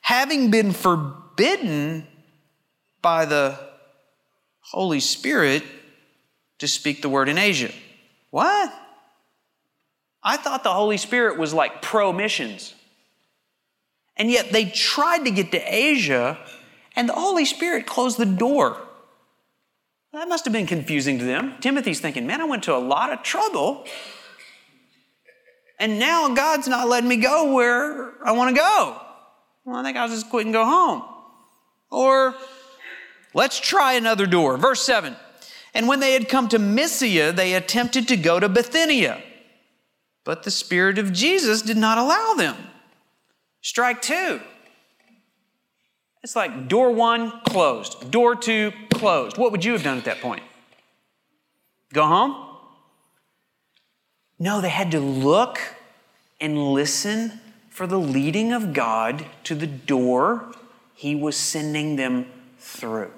having 0.00 0.52
been 0.52 0.72
forbidden 0.72 2.06
by 3.02 3.24
the 3.24 3.58
Holy 4.60 5.00
Spirit 5.00 5.64
to 6.58 6.68
speak 6.68 7.02
the 7.02 7.08
word 7.08 7.28
in 7.28 7.38
Asia. 7.38 7.72
What? 8.30 8.72
I 10.22 10.36
thought 10.36 10.62
the 10.62 10.72
Holy 10.72 10.96
Spirit 10.96 11.36
was 11.36 11.52
like 11.52 11.82
pro 11.82 12.12
missions. 12.12 12.72
And 14.16 14.30
yet 14.30 14.52
they 14.52 14.66
tried 14.66 15.24
to 15.24 15.32
get 15.32 15.50
to 15.50 15.58
Asia, 15.58 16.38
and 16.94 17.08
the 17.08 17.14
Holy 17.14 17.44
Spirit 17.44 17.84
closed 17.84 18.16
the 18.18 18.26
door. 18.26 18.80
That 20.14 20.28
must 20.28 20.44
have 20.44 20.52
been 20.52 20.68
confusing 20.68 21.18
to 21.18 21.24
them. 21.24 21.54
Timothy's 21.60 21.98
thinking, 21.98 22.24
man, 22.24 22.40
I 22.40 22.44
went 22.44 22.62
to 22.64 22.76
a 22.76 22.78
lot 22.78 23.12
of 23.12 23.24
trouble, 23.24 23.84
and 25.80 25.98
now 25.98 26.32
God's 26.32 26.68
not 26.68 26.88
letting 26.88 27.08
me 27.08 27.16
go 27.16 27.52
where 27.52 28.24
I 28.24 28.30
want 28.30 28.54
to 28.54 28.60
go. 28.60 29.00
Well, 29.64 29.74
I 29.74 29.82
think 29.82 29.96
I'll 29.96 30.08
just 30.08 30.30
quit 30.30 30.46
and 30.46 30.52
go 30.52 30.64
home. 30.64 31.02
Or 31.90 32.36
let's 33.34 33.58
try 33.58 33.94
another 33.94 34.24
door. 34.24 34.56
Verse 34.56 34.82
7 34.86 35.16
And 35.74 35.88
when 35.88 35.98
they 35.98 36.12
had 36.12 36.28
come 36.28 36.48
to 36.50 36.60
Mysia, 36.60 37.32
they 37.32 37.54
attempted 37.54 38.06
to 38.06 38.16
go 38.16 38.38
to 38.38 38.48
Bithynia, 38.48 39.20
but 40.22 40.44
the 40.44 40.50
Spirit 40.52 40.96
of 40.96 41.12
Jesus 41.12 41.60
did 41.60 41.76
not 41.76 41.98
allow 41.98 42.34
them. 42.34 42.56
Strike 43.62 44.00
two. 44.00 44.40
It's 46.22 46.36
like 46.36 46.68
door 46.68 46.92
one 46.92 47.40
closed, 47.46 48.12
door 48.12 48.36
two 48.36 48.72
closed. 49.04 49.36
What 49.36 49.52
would 49.52 49.64
you 49.64 49.72
have 49.72 49.82
done 49.82 49.98
at 49.98 50.04
that 50.06 50.20
point? 50.20 50.42
Go 51.92 52.06
home? 52.06 52.56
No, 54.38 54.60
they 54.60 54.70
had 54.70 54.90
to 54.92 55.00
look 55.00 55.60
and 56.40 56.72
listen 56.72 57.40
for 57.68 57.86
the 57.86 57.98
leading 57.98 58.52
of 58.52 58.72
God 58.72 59.26
to 59.44 59.54
the 59.54 59.66
door 59.66 60.52
He 60.94 61.14
was 61.14 61.36
sending 61.36 61.96
them 61.96 62.26
through. 62.58 63.10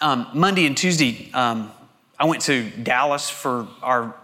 Um, 0.00 0.26
Monday 0.34 0.66
and 0.66 0.76
Tuesday, 0.76 1.30
um, 1.32 1.70
I 2.18 2.26
went 2.26 2.42
to 2.42 2.68
Dallas 2.70 3.30
for 3.30 3.66
our 3.82 4.14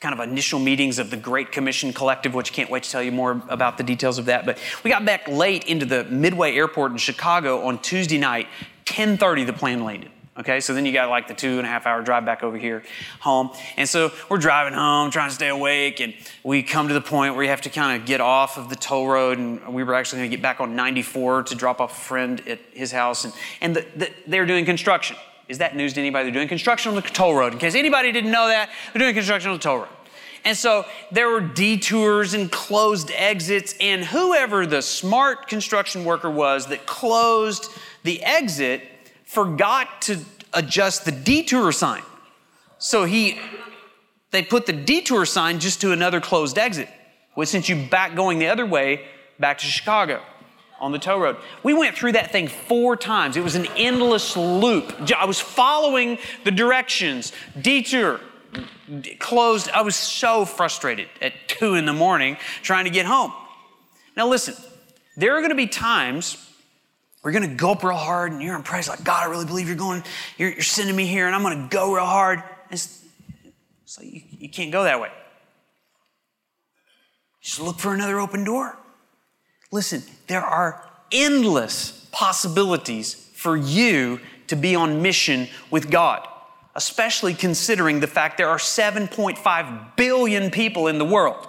kind 0.00 0.18
of 0.18 0.20
initial 0.20 0.58
meetings 0.58 0.98
of 0.98 1.10
the 1.10 1.16
Great 1.16 1.52
Commission 1.52 1.92
Collective, 1.92 2.34
which 2.34 2.50
I 2.50 2.54
can't 2.54 2.70
wait 2.70 2.82
to 2.84 2.90
tell 2.90 3.02
you 3.02 3.12
more 3.12 3.42
about 3.48 3.76
the 3.76 3.84
details 3.84 4.18
of 4.18 4.26
that. 4.26 4.46
But 4.46 4.58
we 4.82 4.90
got 4.90 5.04
back 5.04 5.28
late 5.28 5.64
into 5.64 5.86
the 5.86 6.04
Midway 6.04 6.54
Airport 6.56 6.92
in 6.92 6.98
Chicago 6.98 7.66
on 7.66 7.78
Tuesday 7.78 8.18
night, 8.18 8.48
10:30 8.86 9.46
the 9.46 9.52
plane 9.52 9.84
landed. 9.84 10.10
Okay, 10.38 10.60
so 10.60 10.74
then 10.74 10.84
you 10.84 10.92
got 10.92 11.08
like 11.08 11.28
the 11.28 11.34
two 11.34 11.56
and 11.56 11.66
a 11.66 11.70
half 11.70 11.86
hour 11.86 12.02
drive 12.02 12.26
back 12.26 12.42
over 12.42 12.58
here 12.58 12.82
home. 13.20 13.50
And 13.78 13.88
so 13.88 14.12
we're 14.28 14.36
driving 14.36 14.74
home, 14.74 15.10
trying 15.10 15.30
to 15.30 15.34
stay 15.34 15.48
awake, 15.48 16.00
and 16.00 16.12
we 16.44 16.62
come 16.62 16.88
to 16.88 16.94
the 16.94 17.00
point 17.00 17.34
where 17.34 17.42
you 17.42 17.48
have 17.48 17.62
to 17.62 17.70
kind 17.70 17.98
of 17.98 18.06
get 18.06 18.20
off 18.20 18.58
of 18.58 18.68
the 18.68 18.76
toll 18.76 19.08
road. 19.08 19.38
And 19.38 19.72
we 19.72 19.82
were 19.82 19.94
actually 19.94 20.20
going 20.20 20.30
to 20.30 20.36
get 20.36 20.42
back 20.42 20.60
on 20.60 20.76
94 20.76 21.44
to 21.44 21.54
drop 21.54 21.80
off 21.80 21.92
a 21.92 22.00
friend 22.00 22.46
at 22.46 22.58
his 22.74 22.92
house. 22.92 23.24
And, 23.24 23.32
and 23.62 23.76
the, 23.76 23.86
the, 23.96 24.12
they're 24.26 24.44
doing 24.44 24.66
construction. 24.66 25.16
Is 25.48 25.58
that 25.58 25.74
news 25.74 25.94
to 25.94 26.00
anybody? 26.00 26.24
They're 26.24 26.34
doing 26.34 26.48
construction 26.48 26.90
on 26.90 26.96
the 26.96 27.02
toll 27.02 27.34
road. 27.34 27.54
In 27.54 27.58
case 27.58 27.74
anybody 27.74 28.12
didn't 28.12 28.30
know 28.30 28.48
that, 28.48 28.68
they're 28.92 29.00
doing 29.00 29.14
construction 29.14 29.50
on 29.50 29.56
the 29.56 29.62
toll 29.62 29.78
road. 29.78 29.88
And 30.44 30.56
so 30.56 30.84
there 31.10 31.28
were 31.28 31.40
detours 31.40 32.34
and 32.34 32.50
closed 32.52 33.10
exits, 33.12 33.74
and 33.80 34.04
whoever 34.04 34.64
the 34.64 34.80
smart 34.80 35.48
construction 35.48 36.04
worker 36.04 36.30
was 36.30 36.66
that 36.66 36.86
closed 36.86 37.68
the 38.06 38.22
exit 38.22 38.82
forgot 39.24 40.00
to 40.02 40.20
adjust 40.54 41.04
the 41.04 41.12
detour 41.12 41.72
sign. 41.72 42.02
So 42.78 43.04
he 43.04 43.38
they 44.30 44.42
put 44.42 44.66
the 44.66 44.72
detour 44.72 45.26
sign 45.26 45.60
just 45.60 45.80
to 45.82 45.92
another 45.92 46.20
closed 46.20 46.58
exit, 46.58 46.88
which 47.34 47.48
sent 47.48 47.68
you 47.68 47.86
back 47.86 48.14
going 48.14 48.38
the 48.38 48.48
other 48.48 48.66
way 48.66 49.06
back 49.38 49.58
to 49.58 49.66
Chicago 49.66 50.22
on 50.80 50.92
the 50.92 50.98
tow 50.98 51.18
road. 51.18 51.36
We 51.62 51.74
went 51.74 51.96
through 51.96 52.12
that 52.12 52.32
thing 52.32 52.48
four 52.48 52.96
times. 52.96 53.36
It 53.36 53.42
was 53.42 53.54
an 53.54 53.66
endless 53.76 54.36
loop. 54.36 54.94
I 55.16 55.24
was 55.24 55.40
following 55.40 56.18
the 56.44 56.50
directions, 56.50 57.32
detour, 57.60 58.20
closed. 59.18 59.70
I 59.70 59.82
was 59.82 59.96
so 59.96 60.44
frustrated 60.44 61.08
at 61.22 61.32
two 61.48 61.74
in 61.74 61.86
the 61.86 61.94
morning 61.94 62.36
trying 62.62 62.84
to 62.84 62.90
get 62.90 63.06
home. 63.06 63.32
Now, 64.16 64.28
listen, 64.28 64.54
there 65.16 65.34
are 65.36 65.40
going 65.40 65.50
to 65.50 65.56
be 65.56 65.66
times 65.66 66.45
we're 67.26 67.32
to 67.48 67.56
go 67.56 67.74
real 67.74 67.96
hard 67.96 68.30
and 68.30 68.40
you're 68.40 68.54
in 68.54 68.62
praise 68.62 68.88
like, 68.88 69.02
God, 69.02 69.26
I 69.26 69.28
really 69.28 69.46
believe 69.46 69.66
you're 69.66 69.74
going, 69.74 70.04
you're, 70.38 70.50
you're 70.50 70.62
sending 70.62 70.94
me 70.94 71.06
here 71.06 71.26
and 71.26 71.34
I'm 71.34 71.42
to 71.68 71.76
go 71.76 71.92
real 71.92 72.04
hard. 72.04 72.40
It's, 72.70 73.04
it's 73.82 73.98
like 73.98 74.14
you, 74.14 74.22
you 74.38 74.48
can't 74.48 74.70
go 74.70 74.84
that 74.84 75.00
way. 75.00 75.10
Just 77.42 77.58
look 77.58 77.80
for 77.80 77.92
another 77.92 78.20
open 78.20 78.44
door. 78.44 78.78
Listen, 79.72 80.04
there 80.28 80.40
are 80.40 80.88
endless 81.10 82.08
possibilities 82.12 83.14
for 83.34 83.56
you 83.56 84.20
to 84.46 84.54
be 84.54 84.76
on 84.76 85.02
mission 85.02 85.48
with 85.68 85.90
God, 85.90 86.28
especially 86.76 87.34
considering 87.34 87.98
the 87.98 88.06
fact 88.06 88.38
there 88.38 88.50
are 88.50 88.58
7.5 88.58 89.96
billion 89.96 90.52
people 90.52 90.86
in 90.86 90.98
the 90.98 91.04
world, 91.04 91.48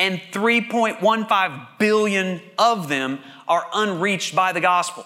and 0.00 0.18
3.15 0.32 1.78
billion 1.78 2.40
of 2.58 2.88
them 2.88 3.20
are 3.46 3.66
unreached 3.74 4.34
by 4.34 4.50
the 4.50 4.60
gospel. 4.60 5.04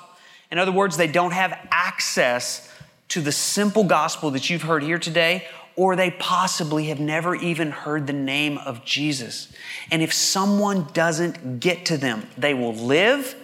In 0.52 0.58
other 0.58 0.70
words, 0.70 0.96
they 0.96 1.08
don't 1.08 1.32
have 1.32 1.58
access 1.72 2.72
to 3.08 3.20
the 3.20 3.32
simple 3.32 3.82
gospel 3.84 4.30
that 4.30 4.48
you've 4.48 4.62
heard 4.62 4.84
here 4.84 5.00
today 5.00 5.46
or 5.76 5.96
they 5.96 6.12
possibly 6.12 6.86
have 6.86 7.00
never 7.00 7.34
even 7.34 7.72
heard 7.72 8.06
the 8.06 8.12
name 8.12 8.56
of 8.58 8.84
Jesus. 8.84 9.52
And 9.90 10.00
if 10.00 10.12
someone 10.12 10.86
doesn't 10.92 11.58
get 11.58 11.86
to 11.86 11.96
them, 11.96 12.28
they 12.38 12.54
will 12.54 12.74
live, 12.74 13.34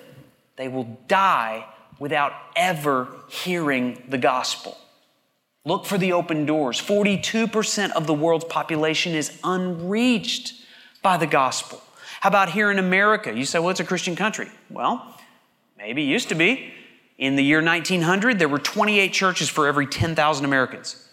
they 0.55 0.69
will 0.69 0.99
die 1.09 1.67
without 1.99 2.33
ever 2.55 3.09
hearing 3.29 4.01
the 4.09 4.19
gospel. 4.19 4.79
Look 5.65 5.85
for 5.85 5.99
the 5.99 6.13
open 6.13 6.47
doors. 6.47 6.81
42% 6.81 7.91
of 7.91 8.07
the 8.07 8.15
world's 8.15 8.45
population 8.45 9.15
is 9.15 9.37
unreached 9.43 10.55
by 11.03 11.17
the 11.17 11.27
gospel. 11.27 11.83
How 12.21 12.29
about 12.29 12.51
here 12.51 12.71
in 12.71 12.79
America? 12.79 13.33
You 13.33 13.45
say, 13.45 13.59
well, 13.59 13.71
it's 13.71 13.81
a 13.81 13.85
Christian 13.85 14.17
country. 14.17 14.49
Well, 14.69 15.17
maybe 15.79 16.03
it 16.03 16.07
used 16.07 16.29
to 16.29 16.35
be. 16.35 16.75
In 17.17 17.37
the 17.37 17.45
year 17.45 17.63
1900, 17.63 18.39
there 18.39 18.49
were 18.49 18.59
28 18.59 19.13
churches 19.13 19.49
for 19.49 19.67
every 19.67 19.87
10,000 19.87 20.45
Americans. 20.45 21.09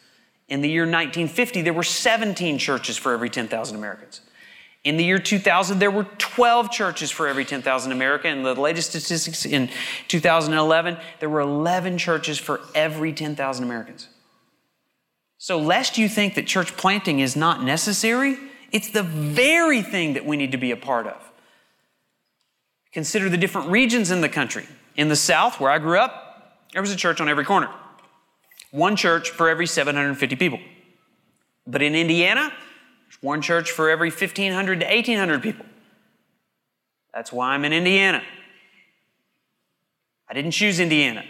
In 0.48 0.62
the 0.62 0.70
year 0.70 0.84
1950, 0.84 1.62
there 1.62 1.74
were 1.74 1.84
17 1.84 2.58
churches 2.58 2.98
for 2.98 3.14
every 3.14 3.30
10,000 3.30 3.76
Americans. 3.76 4.22
In 4.84 4.96
the 4.96 5.04
year 5.04 5.20
2000, 5.20 5.80
there 5.80 5.92
were 5.92 6.06
12 6.18 6.72
churches 6.72 7.12
for 7.12 7.28
every 7.28 7.44
10,000 7.44 7.92
Americans. 7.92 8.38
And 8.38 8.46
the 8.46 8.56
latest 8.56 8.92
statistics 8.92 9.46
in 9.46 9.70
2011, 10.08 10.98
there 11.20 11.30
were 11.30 11.42
11 11.42 11.98
churches 11.98 12.38
for 12.38 12.62
every 12.74 13.12
10,000 13.12 13.64
Americans. 13.66 14.08
So, 15.38 15.60
lest 15.60 15.98
you 15.98 16.08
think 16.08 16.36
that 16.36 16.48
church 16.48 16.78
planting 16.78 17.20
is 17.20 17.36
not 17.36 17.64
necessary, 17.64 18.38
it's 18.78 18.90
the 18.90 19.02
very 19.02 19.82
thing 19.82 20.14
that 20.14 20.24
we 20.24 20.38
need 20.38 20.52
to 20.52 20.58
be 20.60 20.70
a 20.70 20.78
part 20.78 21.08
of. 21.08 21.32
Consider 22.92 23.28
the 23.28 23.36
different 23.36 23.70
regions 23.70 24.12
in 24.12 24.22
the 24.22 24.30
country. 24.30 24.68
In 24.96 25.10
the 25.10 25.16
South, 25.16 25.60
where 25.60 25.72
I 25.72 25.80
grew 25.80 25.98
up, 25.98 26.62
there 26.74 26.82
was 26.84 26.92
a 26.92 26.96
church 26.96 27.20
on 27.20 27.28
every 27.28 27.44
corner 27.44 27.72
one 28.70 28.96
church 28.96 29.32
for 29.32 29.50
every 29.50 29.66
750 29.66 30.36
people. 30.36 30.60
But 31.66 31.82
in 31.82 31.96
Indiana, 31.96 32.52
there's 33.06 33.18
one 33.22 33.42
church 33.42 33.72
for 33.72 33.90
every 33.90 34.12
1,500 34.12 34.82
to 34.82 34.86
1,800 34.86 35.42
people. 35.42 35.66
That's 37.14 37.32
why 37.32 37.56
I'm 37.56 37.66
in 37.66 37.74
Indiana. 37.74 38.22
I 40.30 40.34
didn't 40.36 40.52
choose 40.52 40.80
Indiana, 40.80 41.24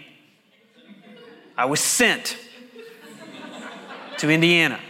I 1.56 1.64
was 1.64 1.80
sent 1.80 2.36
to 4.18 4.28
Indiana. 4.28 4.80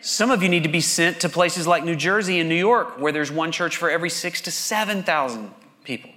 Some 0.00 0.30
of 0.30 0.42
you 0.42 0.48
need 0.48 0.62
to 0.62 0.68
be 0.68 0.80
sent 0.80 1.20
to 1.20 1.28
places 1.28 1.66
like 1.66 1.84
New 1.84 1.96
Jersey 1.96 2.40
and 2.40 2.48
New 2.48 2.54
York, 2.54 2.98
where 2.98 3.12
there's 3.12 3.30
one 3.30 3.52
church 3.52 3.76
for 3.76 3.90
every 3.90 4.10
six 4.10 4.40
to 4.42 4.50
7,000 4.50 5.50
people. 5.84 6.10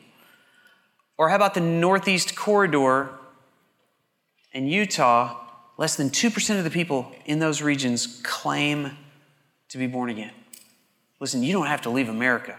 Or 1.17 1.29
how 1.29 1.35
about 1.35 1.53
the 1.53 1.61
Northeast 1.61 2.35
Corridor 2.35 3.09
in 4.53 4.67
Utah, 4.67 5.37
less 5.77 5.95
than 5.95 6.09
2% 6.09 6.57
of 6.57 6.63
the 6.63 6.69
people 6.69 7.11
in 7.25 7.39
those 7.39 7.61
regions 7.61 8.21
claim 8.23 8.97
to 9.69 9.77
be 9.77 9.87
born 9.87 10.09
again. 10.09 10.31
Listen, 11.19 11.41
you 11.41 11.51
don't 11.51 11.65
have 11.65 11.81
to 11.81 11.89
leave 11.89 12.09
America 12.09 12.55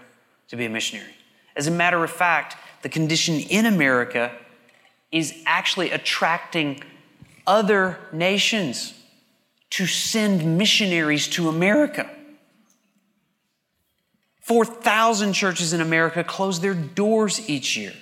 to 0.48 0.56
be 0.56 0.64
a 0.64 0.68
missionary. 0.68 1.14
As 1.56 1.66
a 1.68 1.70
matter 1.70 2.02
of 2.02 2.10
fact, 2.10 2.56
the 2.82 2.88
condition 2.88 3.36
in 3.38 3.66
America 3.66 4.32
is 5.12 5.32
actually 5.46 5.90
attracting 5.90 6.82
other 7.46 7.98
nations 8.12 8.94
to 9.74 9.88
send 9.88 10.56
missionaries 10.56 11.26
to 11.26 11.48
America. 11.48 12.08
4,000 14.42 15.32
churches 15.32 15.72
in 15.72 15.80
America 15.80 16.22
close 16.22 16.60
their 16.60 16.74
doors 16.74 17.50
each 17.50 17.76
year. 17.76 17.92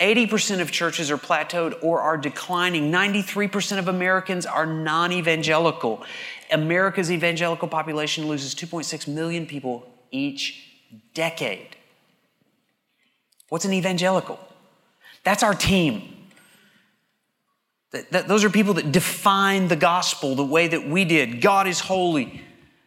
80% 0.00 0.60
of 0.60 0.70
churches 0.70 1.10
are 1.10 1.16
plateaued 1.16 1.82
or 1.82 2.02
are 2.02 2.18
declining. 2.18 2.92
93% 2.92 3.78
of 3.78 3.88
Americans 3.88 4.44
are 4.44 4.66
non 4.66 5.10
evangelical. 5.12 6.04
America's 6.50 7.10
evangelical 7.10 7.68
population 7.68 8.28
loses 8.28 8.54
2.6 8.54 9.08
million 9.08 9.46
people 9.46 9.90
each 10.10 10.62
decade. 11.14 11.74
What's 13.48 13.64
an 13.64 13.72
evangelical? 13.72 14.38
That's 15.24 15.42
our 15.42 15.54
team. 15.54 16.17
That, 17.90 18.10
that, 18.12 18.28
those 18.28 18.44
are 18.44 18.50
people 18.50 18.74
that 18.74 18.92
define 18.92 19.68
the 19.68 19.76
gospel 19.76 20.34
the 20.34 20.44
way 20.44 20.68
that 20.68 20.88
we 20.88 21.04
did. 21.04 21.40
God 21.40 21.66
is 21.66 21.80
holy, 21.80 22.42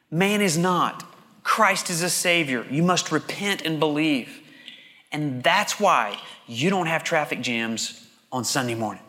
man 0.10 0.41
is 0.41 0.58
not. 0.58 1.08
Christ 1.43 1.89
is 1.89 2.03
a 2.03 2.10
Savior. 2.10 2.65
You 2.70 2.84
must 2.84 3.12
repent 3.12 3.63
and 3.63 3.79
believe. 3.79 4.41
And 5.12 5.43
that's 5.43 5.79
why 5.79 6.20
you 6.48 6.70
don't 6.70 6.86
have 6.86 7.03
traffic 7.03 7.41
jams 7.41 8.08
on 8.31 8.43
Sunday 8.43 8.75
morning. 8.75 9.03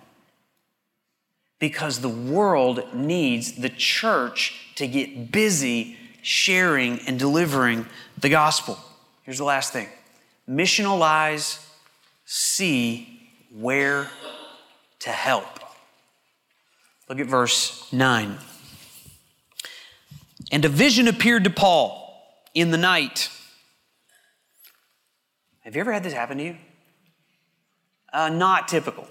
Because 1.59 2.01
the 2.01 2.09
world 2.09 2.95
needs 2.95 3.53
the 3.53 3.69
church 3.69 4.73
to 4.77 4.89
get 4.89 5.31
busy 5.31 5.97
sharing 6.23 7.01
and 7.01 7.19
delivering 7.19 7.87
the 8.19 8.29
gospel. 8.29 8.79
Here's 9.23 9.39
the 9.39 9.45
last 9.45 9.73
thing 9.73 9.89
missional 10.49 11.03
eyes 11.03 11.65
see 12.25 13.21
where 13.53 14.09
to 15.01 15.11
help. 15.11 15.62
Look 17.13 17.21
at 17.21 17.27
verse 17.27 17.93
9. 17.93 18.39
And 20.51 20.65
a 20.65 20.69
vision 20.71 21.09
appeared 21.09 21.45
to 21.45 21.51
Paul 21.51 22.41
in 22.55 22.71
the 22.71 22.79
night. 22.79 23.29
Have 25.61 25.75
you 25.75 25.81
ever 25.83 25.93
had 25.93 26.05
this 26.05 26.15
happen 26.15 26.39
to 26.39 26.45
you? 26.45 26.57
Uh, 28.15 28.31
not 28.31 28.67
typical. 28.67 29.07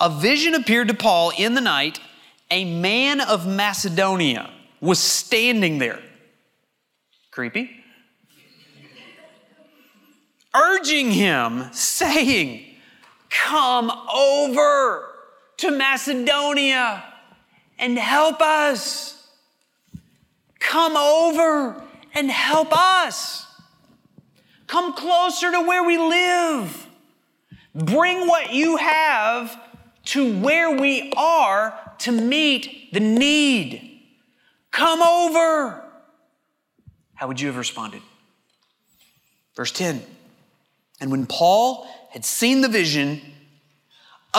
A 0.00 0.10
vision 0.10 0.56
appeared 0.56 0.88
to 0.88 0.94
Paul 0.94 1.30
in 1.38 1.54
the 1.54 1.60
night. 1.60 2.00
A 2.50 2.64
man 2.64 3.20
of 3.20 3.46
Macedonia 3.46 4.50
was 4.80 4.98
standing 4.98 5.78
there. 5.78 6.00
Creepy. 7.30 7.70
Urging 10.52 11.12
him, 11.12 11.68
saying, 11.70 12.64
Come 13.30 13.92
over 14.12 15.05
to 15.58 15.70
Macedonia 15.70 17.04
and 17.78 17.98
help 17.98 18.40
us. 18.40 19.28
Come 20.58 20.96
over 20.96 21.82
and 22.14 22.30
help 22.30 22.72
us. 22.72 23.46
Come 24.66 24.94
closer 24.94 25.50
to 25.52 25.60
where 25.60 25.84
we 25.84 25.96
live. 25.98 26.86
Bring 27.74 28.26
what 28.26 28.52
you 28.52 28.76
have 28.76 29.58
to 30.06 30.40
where 30.40 30.76
we 30.78 31.12
are 31.16 31.78
to 31.98 32.12
meet 32.12 32.92
the 32.92 33.00
need. 33.00 34.02
Come 34.70 35.02
over. 35.02 35.82
How 37.14 37.28
would 37.28 37.40
you 37.40 37.48
have 37.48 37.56
responded? 37.56 38.02
Verse 39.54 39.72
10 39.72 40.02
And 41.00 41.10
when 41.10 41.26
Paul 41.26 41.86
had 42.10 42.24
seen 42.24 42.60
the 42.60 42.68
vision, 42.68 43.20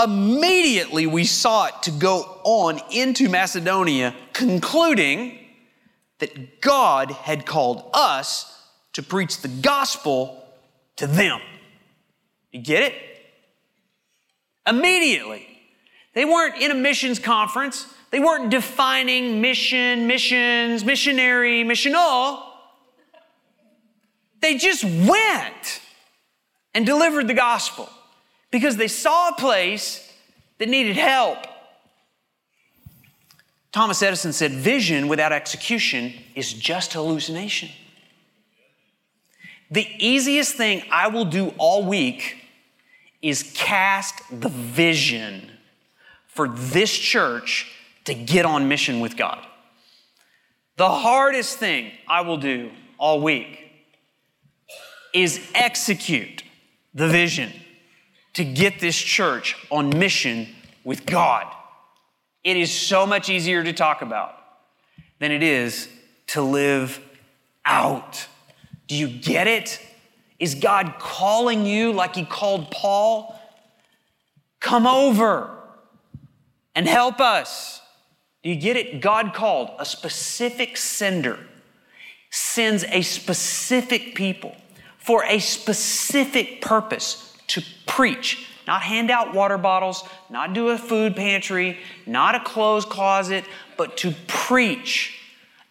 immediately 0.01 1.07
we 1.07 1.23
sought 1.23 1.83
to 1.83 1.91
go 1.91 2.39
on 2.43 2.79
into 2.91 3.29
Macedonia, 3.29 4.13
concluding 4.33 5.39
that 6.19 6.61
God 6.61 7.11
had 7.11 7.45
called 7.45 7.89
us 7.93 8.67
to 8.93 9.03
preach 9.03 9.41
the 9.41 9.47
gospel 9.47 10.43
to 10.97 11.07
them. 11.07 11.39
You 12.51 12.61
get 12.61 12.83
it? 12.83 12.93
Immediately. 14.65 15.47
They 16.13 16.25
weren't 16.25 16.61
in 16.61 16.71
a 16.71 16.75
missions 16.75 17.19
conference. 17.19 17.87
They 18.09 18.19
weren't 18.19 18.49
defining 18.49 19.41
mission, 19.41 20.07
missions, 20.07 20.83
missionary, 20.83 21.63
missional. 21.63 22.43
They 24.41 24.57
just 24.57 24.83
went 24.83 25.81
and 26.73 26.86
delivered 26.86 27.27
the 27.27 27.33
gospel 27.33 27.89
because 28.51 28.77
they 28.77 28.88
saw 28.88 29.29
a 29.29 29.33
place 29.33 30.12
that 30.57 30.69
needed 30.69 30.95
help. 30.95 31.39
Thomas 33.71 34.01
Edison 34.01 34.33
said, 34.33 34.51
Vision 34.51 35.07
without 35.07 35.31
execution 35.31 36.13
is 36.36 36.53
just 36.53 36.93
hallucination. 36.93 37.69
The 39.69 39.88
easiest 39.99 40.55
thing 40.55 40.83
I 40.89 41.10
will 41.10 41.25
do 41.25 41.53
all 41.57 41.86
week 41.86 42.38
is 43.21 43.51
cast 43.53 44.15
the 44.31 44.49
vision 44.49 45.51
for 46.27 46.47
this 46.47 46.95
church 46.97 47.71
to 48.05 48.13
get 48.13 48.45
on 48.45 48.67
mission 48.67 49.01
with 49.01 49.17
God. 49.17 49.45
The 50.77 50.89
hardest 50.89 51.57
thing 51.57 51.91
I 52.07 52.21
will 52.21 52.38
do 52.38 52.71
all 52.97 53.21
week 53.21 53.71
is 55.13 55.41
execute 55.53 56.43
the 56.93 57.10
vision 57.10 57.51
to 58.38 58.45
get 58.45 58.80
this 58.80 58.95
church 58.95 59.56
on 59.71 59.89
mission 59.97 60.47
with 60.84 61.08
God. 61.08 61.52
It 62.43 62.56
is 62.56 62.71
so 62.71 63.08
much 63.08 63.30
easier 63.30 63.63
to 63.63 63.73
talk 63.73 64.04
about 64.04 64.36
than 65.17 65.32
it 65.32 65.41
is 65.41 65.89
to 66.28 66.43
live 66.43 67.00
out. 67.65 68.28
Do 68.86 68.93
you 68.93 69.08
get 69.08 69.47
it? 69.47 69.82
Is 70.38 70.54
God 70.54 71.00
calling 71.00 71.65
you 71.65 71.91
like 71.91 72.13
He 72.13 72.26
called 72.26 72.69
Paul? 72.69 73.41
Come 74.60 74.86
over 74.86 75.50
and 76.76 76.88
help 76.88 77.19
us. 77.19 77.82
Do 78.43 78.52
you 78.52 78.56
get 78.56 78.78
it? 78.78 79.02
God 79.02 79.34
called 79.34 79.71
a 79.80 79.86
specific 79.86 80.78
sender, 80.78 81.39
sends 82.30 82.84
a 82.84 83.02
specific 83.02 84.13
people 84.13 84.56
for 85.00 85.23
a 85.23 85.39
specific 85.39 86.62
purpose 86.62 87.28
to 87.47 87.63
preach 87.86 88.47
not 88.67 88.81
hand 88.81 89.10
out 89.10 89.33
water 89.33 89.57
bottles, 89.57 90.03
not 90.29 90.53
do 90.53 90.69
a 90.69 90.77
food 90.77 91.15
pantry, 91.15 91.79
not 92.05 92.36
a 92.36 92.39
clothes 92.41 92.83
closet, 92.83 93.45
but 93.77 93.95
to 93.97 94.13
preach 94.27 95.17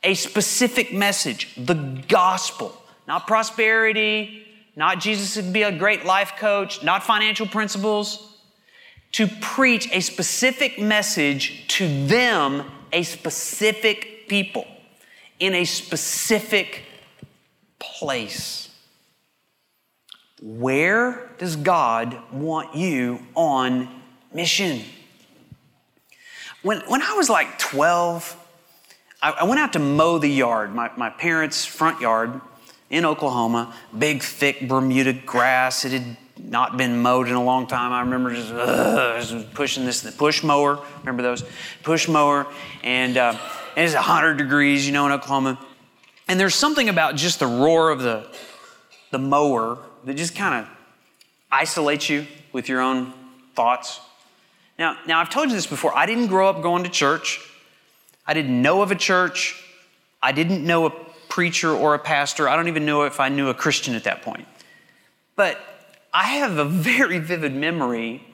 a 0.02 0.14
specific 0.14 0.92
message, 0.92 1.54
the 1.56 1.74
gospel, 2.08 2.74
not 3.06 3.26
prosperity, 3.26 4.46
not 4.74 4.98
Jesus 4.98 5.36
would 5.36 5.52
be 5.52 5.62
a 5.62 5.76
great 5.76 6.04
life 6.04 6.32
coach, 6.38 6.82
not 6.82 7.02
financial 7.02 7.46
principles, 7.46 8.38
to 9.12 9.26
preach 9.40 9.88
a 9.92 10.00
specific 10.00 10.78
message 10.78 11.66
to 11.68 12.06
them, 12.06 12.64
a 12.92 13.02
specific 13.02 14.28
people, 14.28 14.66
in 15.38 15.54
a 15.54 15.64
specific 15.64 16.84
place. 17.78 18.70
Where 20.46 21.28
does 21.38 21.56
God 21.56 22.16
want 22.30 22.76
you 22.76 23.18
on 23.34 23.88
mission? 24.32 24.80
When, 26.62 26.82
when 26.86 27.02
I 27.02 27.14
was 27.14 27.28
like 27.28 27.58
12, 27.58 28.46
I, 29.20 29.32
I 29.32 29.44
went 29.44 29.58
out 29.58 29.72
to 29.72 29.80
mow 29.80 30.18
the 30.18 30.28
yard, 30.28 30.72
my, 30.72 30.92
my 30.96 31.10
parents' 31.10 31.64
front 31.64 32.00
yard 32.00 32.40
in 32.90 33.04
Oklahoma. 33.04 33.74
Big, 33.98 34.22
thick 34.22 34.68
Bermuda 34.68 35.14
grass. 35.14 35.84
It 35.84 35.90
had 35.90 36.16
not 36.38 36.76
been 36.76 37.02
mowed 37.02 37.26
in 37.26 37.34
a 37.34 37.42
long 37.42 37.66
time. 37.66 37.92
I 37.92 38.02
remember 38.02 38.32
just, 38.32 38.52
uh, 38.52 39.42
pushing 39.52 39.84
this 39.84 40.08
push 40.14 40.44
mower. 40.44 40.78
Remember 41.00 41.24
those 41.24 41.42
push 41.82 42.06
mower, 42.06 42.46
and, 42.84 43.16
uh, 43.16 43.36
and 43.74 43.84
it's 43.84 43.96
100 43.96 44.36
degrees, 44.36 44.86
you 44.86 44.92
know, 44.92 45.06
in 45.06 45.12
Oklahoma. 45.12 45.58
And 46.28 46.38
there's 46.38 46.54
something 46.54 46.88
about 46.88 47.16
just 47.16 47.40
the 47.40 47.48
roar 47.48 47.90
of 47.90 48.00
the 48.00 48.28
the 49.10 49.18
mower 49.18 49.78
that 50.06 50.16
just 50.16 50.34
kind 50.34 50.64
of 50.64 50.70
isolates 51.50 52.08
you 52.08 52.26
with 52.52 52.68
your 52.68 52.80
own 52.80 53.12
thoughts. 53.54 54.00
Now, 54.78 54.96
now, 55.06 55.20
I've 55.20 55.30
told 55.30 55.48
you 55.48 55.54
this 55.54 55.66
before. 55.66 55.96
I 55.96 56.06
didn't 56.06 56.28
grow 56.28 56.48
up 56.48 56.62
going 56.62 56.84
to 56.84 56.90
church. 56.90 57.40
I 58.26 58.32
didn't 58.32 58.60
know 58.62 58.82
of 58.82 58.90
a 58.90 58.94
church. 58.94 59.62
I 60.22 60.32
didn't 60.32 60.64
know 60.64 60.86
a 60.86 60.90
preacher 61.28 61.70
or 61.70 61.94
a 61.94 61.98
pastor. 61.98 62.48
I 62.48 62.56
don't 62.56 62.68
even 62.68 62.86
know 62.86 63.02
if 63.02 63.20
I 63.20 63.28
knew 63.28 63.48
a 63.48 63.54
Christian 63.54 63.94
at 63.94 64.04
that 64.04 64.22
point. 64.22 64.46
But 65.34 65.58
I 66.12 66.24
have 66.24 66.56
a 66.58 66.64
very 66.64 67.18
vivid 67.18 67.54
memory 67.54 68.24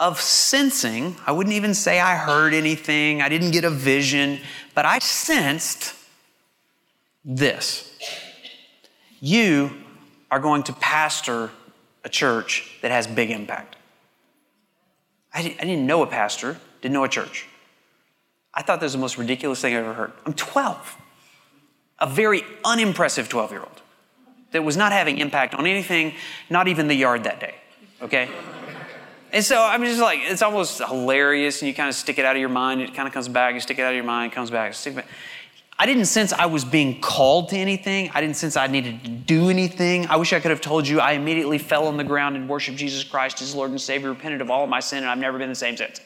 of 0.00 0.20
sensing. 0.20 1.16
I 1.26 1.32
wouldn't 1.32 1.54
even 1.54 1.72
say 1.72 2.00
I 2.00 2.16
heard 2.16 2.52
anything, 2.52 3.22
I 3.22 3.28
didn't 3.28 3.52
get 3.52 3.64
a 3.64 3.70
vision, 3.70 4.40
but 4.74 4.84
I 4.84 4.98
sensed 4.98 5.94
this. 7.24 7.96
You 9.20 9.83
are 10.34 10.40
going 10.40 10.64
to 10.64 10.72
pastor 10.72 11.48
a 12.02 12.08
church 12.08 12.68
that 12.82 12.90
has 12.90 13.06
big 13.06 13.30
impact. 13.30 13.76
I 15.32 15.42
didn't 15.42 15.86
know 15.86 16.02
a 16.02 16.08
pastor, 16.08 16.56
didn't 16.82 16.92
know 16.92 17.04
a 17.04 17.08
church. 17.08 17.46
I 18.52 18.62
thought 18.62 18.80
that 18.80 18.86
was 18.86 18.94
the 18.94 18.98
most 18.98 19.16
ridiculous 19.16 19.60
thing 19.60 19.76
I've 19.76 19.84
ever 19.84 19.94
heard. 19.94 20.12
I'm 20.26 20.32
12, 20.32 20.96
a 22.00 22.08
very 22.08 22.42
unimpressive 22.64 23.28
12 23.28 23.52
year 23.52 23.60
old 23.60 23.82
that 24.50 24.64
was 24.64 24.76
not 24.76 24.90
having 24.90 25.18
impact 25.18 25.54
on 25.54 25.68
anything, 25.68 26.14
not 26.50 26.66
even 26.66 26.88
the 26.88 26.96
yard 26.96 27.22
that 27.24 27.38
day. 27.38 27.54
Okay? 28.02 28.28
And 29.32 29.44
so 29.44 29.62
I'm 29.62 29.84
just 29.84 30.00
like, 30.00 30.18
it's 30.20 30.42
almost 30.42 30.78
hilarious, 30.78 31.62
and 31.62 31.68
you 31.68 31.74
kind 31.74 31.88
of 31.88 31.94
stick 31.94 32.18
it 32.18 32.24
out 32.24 32.34
of 32.34 32.40
your 32.40 32.48
mind, 32.48 32.80
it 32.80 32.92
kind 32.92 33.06
of 33.06 33.14
comes 33.14 33.28
back, 33.28 33.54
you 33.54 33.60
stick 33.60 33.78
it 33.78 33.82
out 33.82 33.90
of 33.90 33.94
your 33.94 34.02
mind, 34.02 34.32
it 34.32 34.34
comes 34.34 34.50
back, 34.50 34.74
stick 34.74 34.94
it 34.94 34.96
back. 34.96 35.06
I 35.78 35.86
didn't 35.86 36.04
sense 36.04 36.32
I 36.32 36.46
was 36.46 36.64
being 36.64 37.00
called 37.00 37.48
to 37.48 37.56
anything. 37.56 38.10
I 38.14 38.20
didn't 38.20 38.36
sense 38.36 38.56
I 38.56 38.68
needed 38.68 39.02
to 39.04 39.10
do 39.10 39.50
anything. 39.50 40.06
I 40.06 40.16
wish 40.16 40.32
I 40.32 40.38
could 40.38 40.52
have 40.52 40.60
told 40.60 40.86
you 40.86 41.00
I 41.00 41.12
immediately 41.12 41.58
fell 41.58 41.88
on 41.88 41.96
the 41.96 42.04
ground 42.04 42.36
and 42.36 42.48
worshiped 42.48 42.78
Jesus 42.78 43.02
Christ 43.02 43.42
as 43.42 43.54
Lord 43.54 43.70
and 43.70 43.80
Savior, 43.80 44.10
repented 44.10 44.40
of 44.40 44.50
all 44.50 44.62
of 44.62 44.70
my 44.70 44.80
sin, 44.80 44.98
and 44.98 45.08
I've 45.08 45.18
never 45.18 45.36
been 45.36 45.48
the 45.48 45.54
same 45.54 45.76
since. 45.76 46.00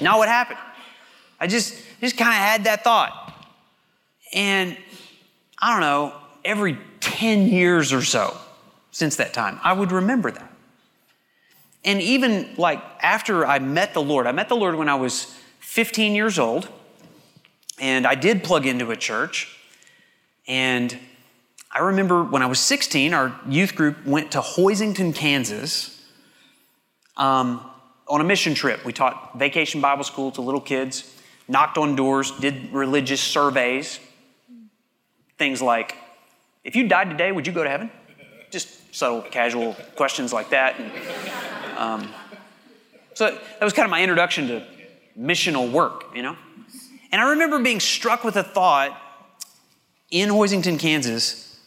Not 0.00 0.18
what 0.18 0.28
happened. 0.28 0.60
I 1.40 1.48
just, 1.48 1.82
just 2.00 2.16
kind 2.16 2.30
of 2.30 2.36
had 2.36 2.64
that 2.64 2.84
thought. 2.84 3.34
And 4.32 4.76
I 5.58 5.72
don't 5.72 5.80
know, 5.80 6.14
every 6.44 6.78
10 7.00 7.48
years 7.48 7.92
or 7.92 8.02
so 8.02 8.36
since 8.92 9.16
that 9.16 9.32
time, 9.32 9.58
I 9.62 9.72
would 9.72 9.90
remember 9.90 10.30
that. 10.30 10.52
And 11.84 12.00
even 12.00 12.54
like 12.56 12.82
after 13.00 13.46
I 13.46 13.58
met 13.58 13.94
the 13.94 14.02
Lord, 14.02 14.26
I 14.26 14.32
met 14.32 14.48
the 14.48 14.56
Lord 14.56 14.76
when 14.76 14.88
I 14.88 14.94
was 14.94 15.34
15 15.60 16.14
years 16.14 16.38
old, 16.38 16.68
and 17.80 18.06
I 18.06 18.14
did 18.14 18.44
plug 18.44 18.66
into 18.66 18.90
a 18.90 18.96
church. 18.96 19.56
And 20.46 20.96
I 21.72 21.80
remember 21.80 22.22
when 22.22 22.42
I 22.42 22.46
was 22.46 22.60
16, 22.60 23.14
our 23.14 23.34
youth 23.48 23.74
group 23.74 24.04
went 24.04 24.32
to 24.32 24.40
Hoisington, 24.40 25.14
Kansas 25.14 26.04
um, 27.16 27.68
on 28.06 28.20
a 28.20 28.24
mission 28.24 28.54
trip. 28.54 28.84
We 28.84 28.92
taught 28.92 29.38
vacation 29.38 29.80
Bible 29.80 30.04
school 30.04 30.30
to 30.32 30.42
little 30.42 30.60
kids, 30.60 31.16
knocked 31.48 31.78
on 31.78 31.96
doors, 31.96 32.30
did 32.32 32.72
religious 32.72 33.20
surveys. 33.20 33.98
Things 35.38 35.62
like, 35.62 35.96
if 36.64 36.76
you 36.76 36.86
died 36.86 37.08
today, 37.10 37.32
would 37.32 37.46
you 37.46 37.52
go 37.52 37.64
to 37.64 37.70
heaven? 37.70 37.90
Just 38.50 38.94
subtle, 38.94 39.22
casual 39.22 39.74
questions 39.96 40.32
like 40.32 40.50
that. 40.50 40.78
And, 40.78 41.78
um, 41.78 42.14
so 43.14 43.30
that 43.30 43.64
was 43.64 43.72
kind 43.72 43.86
of 43.86 43.90
my 43.90 44.02
introduction 44.02 44.48
to 44.48 44.66
missional 45.18 45.70
work, 45.70 46.04
you 46.14 46.22
know? 46.22 46.36
And 47.12 47.20
I 47.20 47.30
remember 47.30 47.58
being 47.58 47.80
struck 47.80 48.24
with 48.24 48.36
a 48.36 48.42
thought 48.42 49.00
in 50.10 50.28
Hoisington, 50.28 50.78
Kansas. 50.78 51.58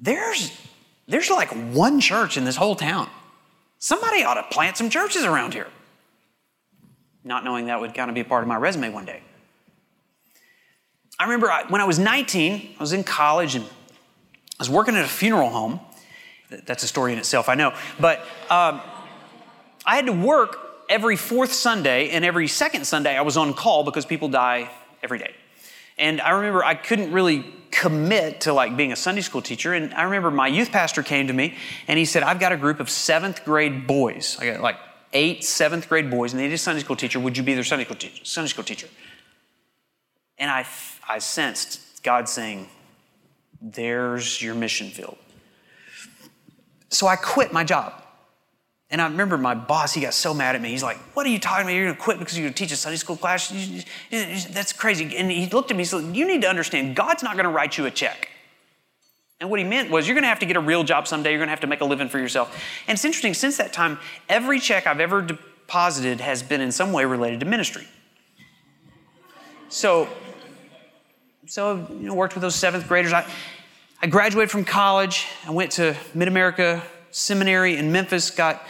There's, 0.00 0.58
there's 1.06 1.30
like 1.30 1.50
one 1.50 2.00
church 2.00 2.36
in 2.36 2.44
this 2.44 2.56
whole 2.56 2.76
town. 2.76 3.08
Somebody 3.78 4.24
ought 4.24 4.34
to 4.34 4.44
plant 4.44 4.76
some 4.76 4.90
churches 4.90 5.24
around 5.24 5.54
here. 5.54 5.66
Not 7.24 7.44
knowing 7.44 7.66
that 7.66 7.80
would 7.80 7.94
kind 7.94 8.10
of 8.10 8.14
be 8.14 8.20
a 8.20 8.24
part 8.24 8.42
of 8.42 8.48
my 8.48 8.56
resume 8.56 8.90
one 8.90 9.04
day. 9.04 9.22
I 11.18 11.24
remember 11.24 11.50
I, 11.50 11.64
when 11.68 11.80
I 11.80 11.84
was 11.84 11.98
19, 11.98 12.76
I 12.78 12.82
was 12.82 12.92
in 12.92 13.04
college 13.04 13.54
and 13.54 13.64
I 13.64 13.68
was 14.58 14.70
working 14.70 14.96
at 14.96 15.04
a 15.04 15.08
funeral 15.08 15.50
home. 15.50 15.80
That's 16.50 16.82
a 16.82 16.88
story 16.88 17.12
in 17.12 17.18
itself, 17.18 17.48
I 17.48 17.54
know. 17.54 17.74
But 18.00 18.20
um, 18.50 18.80
I 19.86 19.96
had 19.96 20.06
to 20.06 20.12
work 20.12 20.71
every 20.92 21.16
fourth 21.16 21.54
Sunday, 21.54 22.10
and 22.10 22.22
every 22.22 22.46
second 22.46 22.86
Sunday 22.86 23.16
I 23.16 23.22
was 23.22 23.38
on 23.38 23.54
call 23.54 23.82
because 23.82 24.04
people 24.04 24.28
die 24.28 24.70
every 25.02 25.18
day. 25.18 25.34
And 25.96 26.20
I 26.20 26.30
remember 26.30 26.62
I 26.62 26.74
couldn't 26.74 27.12
really 27.12 27.46
commit 27.70 28.42
to 28.42 28.52
like 28.52 28.76
being 28.76 28.92
a 28.92 28.96
Sunday 28.96 29.22
school 29.22 29.40
teacher. 29.40 29.72
And 29.72 29.94
I 29.94 30.02
remember 30.02 30.30
my 30.30 30.48
youth 30.48 30.70
pastor 30.70 31.02
came 31.02 31.28
to 31.28 31.32
me 31.32 31.56
and 31.88 31.98
he 31.98 32.04
said, 32.04 32.22
I've 32.22 32.38
got 32.38 32.52
a 32.52 32.58
group 32.58 32.78
of 32.78 32.90
seventh 32.90 33.42
grade 33.44 33.86
boys. 33.86 34.36
I 34.38 34.52
got 34.52 34.60
like 34.60 34.76
eight 35.14 35.44
seventh 35.44 35.88
grade 35.88 36.10
boys, 36.10 36.32
and 36.32 36.40
they 36.40 36.46
need 36.46 36.54
a 36.54 36.58
Sunday 36.58 36.82
school 36.82 36.96
teacher. 36.96 37.18
Would 37.18 37.38
you 37.38 37.42
be 37.42 37.54
their 37.54 37.64
Sunday 37.64 37.86
school 37.86 37.96
teacher? 37.96 38.24
Sunday 38.24 38.48
school 38.48 38.64
teacher. 38.64 38.88
And 40.36 40.50
I, 40.50 40.66
I 41.08 41.20
sensed 41.20 42.02
God 42.02 42.28
saying, 42.28 42.68
There's 43.62 44.42
your 44.42 44.54
mission 44.54 44.88
field. 44.88 45.16
So 46.90 47.06
I 47.06 47.16
quit 47.16 47.50
my 47.50 47.64
job. 47.64 47.94
And 48.92 49.00
I 49.00 49.06
remember 49.06 49.38
my 49.38 49.54
boss, 49.54 49.94
he 49.94 50.02
got 50.02 50.12
so 50.12 50.34
mad 50.34 50.54
at 50.54 50.60
me. 50.60 50.68
He's 50.68 50.82
like, 50.82 50.98
What 51.14 51.24
are 51.24 51.30
you 51.30 51.38
talking 51.38 51.64
about? 51.64 51.72
You're 51.72 51.86
going 51.86 51.96
to 51.96 52.00
quit 52.00 52.18
because 52.18 52.36
you're 52.38 52.44
going 52.44 52.52
to 52.52 52.58
teach 52.62 52.72
a 52.72 52.76
Sunday 52.76 52.98
school 52.98 53.16
class? 53.16 53.48
That's 54.10 54.74
crazy. 54.74 55.16
And 55.16 55.30
he 55.30 55.46
looked 55.46 55.70
at 55.70 55.78
me, 55.78 55.80
he 55.80 55.86
said, 55.86 56.14
You 56.14 56.26
need 56.26 56.42
to 56.42 56.48
understand, 56.48 56.94
God's 56.94 57.22
not 57.22 57.34
going 57.34 57.44
to 57.44 57.50
write 57.50 57.78
you 57.78 57.86
a 57.86 57.90
check. 57.90 58.28
And 59.40 59.48
what 59.48 59.58
he 59.58 59.64
meant 59.64 59.90
was, 59.90 60.06
You're 60.06 60.14
going 60.14 60.24
to 60.24 60.28
have 60.28 60.40
to 60.40 60.46
get 60.46 60.56
a 60.56 60.60
real 60.60 60.84
job 60.84 61.08
someday. 61.08 61.30
You're 61.30 61.38
going 61.38 61.48
to 61.48 61.52
have 61.52 61.60
to 61.60 61.66
make 61.66 61.80
a 61.80 61.86
living 61.86 62.10
for 62.10 62.18
yourself. 62.18 62.54
And 62.86 62.96
it's 62.96 63.04
interesting, 63.06 63.32
since 63.32 63.56
that 63.56 63.72
time, 63.72 63.98
every 64.28 64.60
check 64.60 64.86
I've 64.86 65.00
ever 65.00 65.22
deposited 65.22 66.20
has 66.20 66.42
been 66.42 66.60
in 66.60 66.70
some 66.70 66.92
way 66.92 67.06
related 67.06 67.40
to 67.40 67.46
ministry. 67.46 67.88
So, 69.70 70.06
so 71.46 71.86
you 71.88 72.08
know, 72.08 72.14
worked 72.14 72.34
with 72.34 72.42
those 72.42 72.56
seventh 72.56 72.86
graders. 72.86 73.14
I, 73.14 73.26
I 74.02 74.06
graduated 74.06 74.50
from 74.50 74.66
college. 74.66 75.26
I 75.46 75.50
went 75.50 75.72
to 75.72 75.96
Mid 76.12 76.28
America 76.28 76.82
Seminary 77.10 77.78
in 77.78 77.90
Memphis, 77.90 78.30
got 78.30 78.62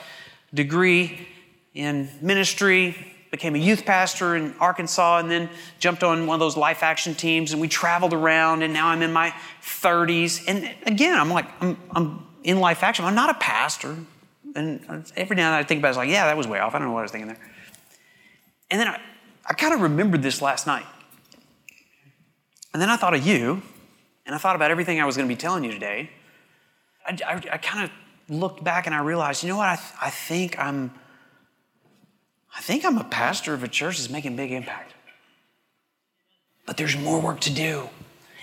degree 0.54 1.26
in 1.74 2.08
ministry, 2.20 2.96
became 3.30 3.54
a 3.54 3.58
youth 3.58 3.86
pastor 3.86 4.36
in 4.36 4.54
Arkansas, 4.60 5.18
and 5.18 5.30
then 5.30 5.48
jumped 5.78 6.02
on 6.02 6.26
one 6.26 6.34
of 6.34 6.40
those 6.40 6.56
life 6.56 6.82
action 6.82 7.14
teams. 7.14 7.52
And 7.52 7.60
we 7.60 7.68
traveled 7.68 8.12
around, 8.12 8.62
and 8.62 8.72
now 8.72 8.88
I'm 8.88 9.02
in 9.02 9.12
my 9.12 9.34
30s. 9.62 10.44
And 10.46 10.70
again, 10.86 11.18
I'm 11.18 11.30
like, 11.30 11.46
I'm, 11.60 11.78
I'm 11.92 12.26
in 12.44 12.60
life 12.60 12.82
action. 12.82 13.04
I'm 13.04 13.14
not 13.14 13.30
a 13.30 13.34
pastor. 13.34 13.96
And 14.54 15.10
every 15.16 15.34
now 15.34 15.46
and 15.46 15.54
then 15.54 15.60
I 15.60 15.62
think 15.62 15.78
about 15.78 15.88
it, 15.88 15.90
it's 15.92 15.96
like, 15.96 16.10
yeah, 16.10 16.26
that 16.26 16.36
was 16.36 16.46
way 16.46 16.58
off. 16.58 16.74
I 16.74 16.78
don't 16.78 16.88
know 16.88 16.92
what 16.92 17.00
I 17.00 17.02
was 17.02 17.10
thinking 17.10 17.28
there. 17.28 17.40
And 18.70 18.78
then 18.78 18.88
I, 18.88 19.00
I 19.46 19.54
kind 19.54 19.72
of 19.72 19.80
remembered 19.80 20.22
this 20.22 20.42
last 20.42 20.66
night. 20.66 20.84
And 22.74 22.80
then 22.80 22.90
I 22.90 22.96
thought 22.96 23.14
of 23.14 23.26
you, 23.26 23.62
and 24.26 24.34
I 24.34 24.38
thought 24.38 24.56
about 24.56 24.70
everything 24.70 25.00
I 25.00 25.06
was 25.06 25.16
going 25.16 25.28
to 25.28 25.34
be 25.34 25.38
telling 25.38 25.64
you 25.64 25.72
today. 25.72 26.10
I, 27.06 27.18
I, 27.26 27.34
I 27.52 27.56
kind 27.58 27.84
of 27.84 27.90
looked 28.32 28.64
back 28.64 28.86
and 28.86 28.94
I 28.94 29.00
realized, 29.00 29.42
you 29.42 29.48
know 29.48 29.56
what? 29.56 29.68
I, 29.68 29.76
th- 29.76 29.92
I 30.00 30.10
think 30.10 30.58
I'm, 30.58 30.92
I 32.56 32.60
think 32.60 32.84
I'm 32.84 32.98
a 32.98 33.04
pastor 33.04 33.54
of 33.54 33.62
a 33.62 33.68
church 33.68 33.98
that's 33.98 34.10
making 34.10 34.36
big 34.36 34.52
impact. 34.52 34.94
But 36.66 36.76
there's 36.76 36.96
more 36.96 37.20
work 37.20 37.40
to 37.40 37.52
do. 37.52 37.88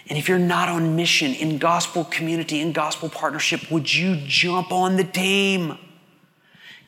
And 0.07 0.17
if 0.17 0.27
you're 0.27 0.39
not 0.39 0.69
on 0.69 0.95
mission 0.95 1.33
in 1.33 1.59
gospel 1.59 2.03
community, 2.03 2.61
in 2.61 2.71
gospel 2.71 3.09
partnership, 3.09 3.71
would 3.71 3.93
you 3.93 4.17
jump 4.25 4.71
on 4.71 4.97
the 4.97 5.03
team? 5.03 5.77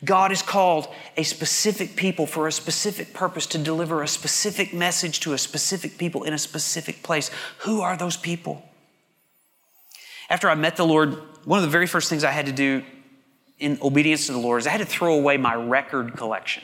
God 0.04 0.32
has 0.32 0.42
called 0.42 0.88
a 1.16 1.24
specific 1.24 1.96
people 1.96 2.26
for 2.26 2.48
a 2.48 2.52
specific 2.52 3.14
purpose 3.14 3.46
to 3.48 3.60
deliver 3.60 4.02
a 4.02 4.08
specific 4.08 4.74
message 4.74 5.20
to 5.20 5.34
a 5.34 5.38
specific 5.38 6.00
people 6.00 6.24
in 6.24 6.34
a 6.34 6.40
specific 6.40 7.04
place. 7.04 7.30
Who 7.60 7.82
are 7.82 7.96
those 7.96 8.18
people? 8.18 8.66
After 10.32 10.50
I 10.50 10.56
met 10.56 10.78
the 10.78 10.86
Lord, 10.86 11.17
one 11.44 11.60
of 11.60 11.63
the 11.63 11.70
very 11.70 11.86
first 11.86 12.10
things 12.10 12.24
I 12.24 12.32
had 12.32 12.46
to 12.46 12.54
do 12.54 12.86
in 13.60 13.78
obedience 13.82 14.28
to 14.28 14.32
the 14.32 14.39
Lord 14.39 14.62
is 14.62 14.65
I 14.65 14.70
had 14.70 14.78
to 14.78 14.86
throw 14.86 15.15
away 15.15 15.36
my 15.36 15.54
record 15.54 16.15
collection. 16.15 16.63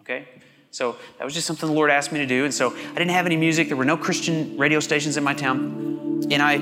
Okay? 0.00 0.26
So 0.72 0.96
that 1.16 1.24
was 1.24 1.32
just 1.32 1.46
something 1.46 1.68
the 1.68 1.74
Lord 1.74 1.88
asked 1.88 2.10
me 2.10 2.18
to 2.18 2.26
do. 2.26 2.44
And 2.44 2.52
so 2.52 2.74
I 2.74 2.94
didn't 2.94 3.12
have 3.12 3.24
any 3.24 3.36
music. 3.36 3.68
There 3.68 3.76
were 3.76 3.84
no 3.84 3.96
Christian 3.96 4.58
radio 4.58 4.80
stations 4.80 5.16
in 5.16 5.22
my 5.22 5.34
town. 5.34 6.26
And 6.32 6.42
I, 6.42 6.54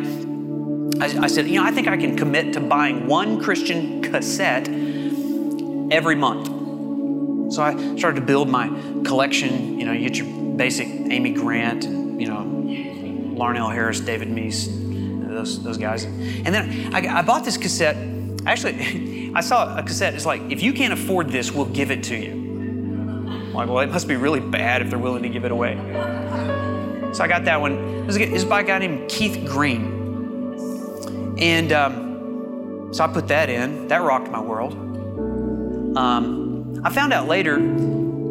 I, 1.02 1.24
I 1.24 1.26
said, 1.28 1.48
you 1.48 1.58
know, 1.58 1.64
I 1.64 1.70
think 1.70 1.88
I 1.88 1.96
can 1.96 2.14
commit 2.14 2.52
to 2.52 2.60
buying 2.60 3.06
one 3.06 3.42
Christian 3.42 4.02
cassette 4.02 4.68
every 5.90 6.14
month. 6.14 7.54
So 7.54 7.62
I 7.62 7.96
started 7.96 8.20
to 8.20 8.26
build 8.26 8.50
my 8.50 8.68
collection. 9.06 9.80
You 9.80 9.86
know, 9.86 9.92
you 9.92 10.10
get 10.10 10.18
your 10.18 10.56
basic 10.56 10.88
Amy 10.88 11.32
Grant, 11.32 11.86
and, 11.86 12.20
you 12.20 12.28
know, 12.28 12.44
Larnell 13.34 13.72
Harris, 13.72 14.00
David 14.00 14.28
Meece, 14.28 14.83
those, 15.34 15.62
those 15.62 15.76
guys. 15.76 16.04
And 16.04 16.46
then 16.46 16.94
I, 16.94 17.18
I 17.18 17.22
bought 17.22 17.44
this 17.44 17.56
cassette. 17.56 17.96
Actually, 18.46 19.32
I 19.34 19.40
saw 19.40 19.76
a 19.76 19.82
cassette. 19.82 20.14
It's 20.14 20.26
like, 20.26 20.40
if 20.50 20.62
you 20.62 20.72
can't 20.72 20.92
afford 20.92 21.30
this, 21.30 21.52
we'll 21.52 21.64
give 21.66 21.90
it 21.90 22.04
to 22.04 22.16
you. 22.16 22.32
I'm 22.32 23.52
like, 23.52 23.68
well, 23.68 23.80
it 23.80 23.90
must 23.90 24.08
be 24.08 24.16
really 24.16 24.40
bad 24.40 24.82
if 24.82 24.90
they're 24.90 24.98
willing 24.98 25.22
to 25.22 25.28
give 25.28 25.44
it 25.44 25.52
away. 25.52 25.76
So 27.12 27.22
I 27.22 27.28
got 27.28 27.44
that 27.44 27.60
one. 27.60 28.06
This 28.06 28.16
is 28.16 28.44
by 28.44 28.62
a 28.62 28.64
guy 28.64 28.78
named 28.78 29.08
Keith 29.08 29.46
Green. 29.46 31.36
And 31.38 31.72
um, 31.72 32.88
so 32.92 33.04
I 33.04 33.06
put 33.08 33.28
that 33.28 33.48
in. 33.48 33.88
That 33.88 34.02
rocked 34.02 34.30
my 34.30 34.40
world. 34.40 34.74
Um, 35.96 36.80
I 36.84 36.90
found 36.90 37.12
out 37.12 37.28
later 37.28 37.56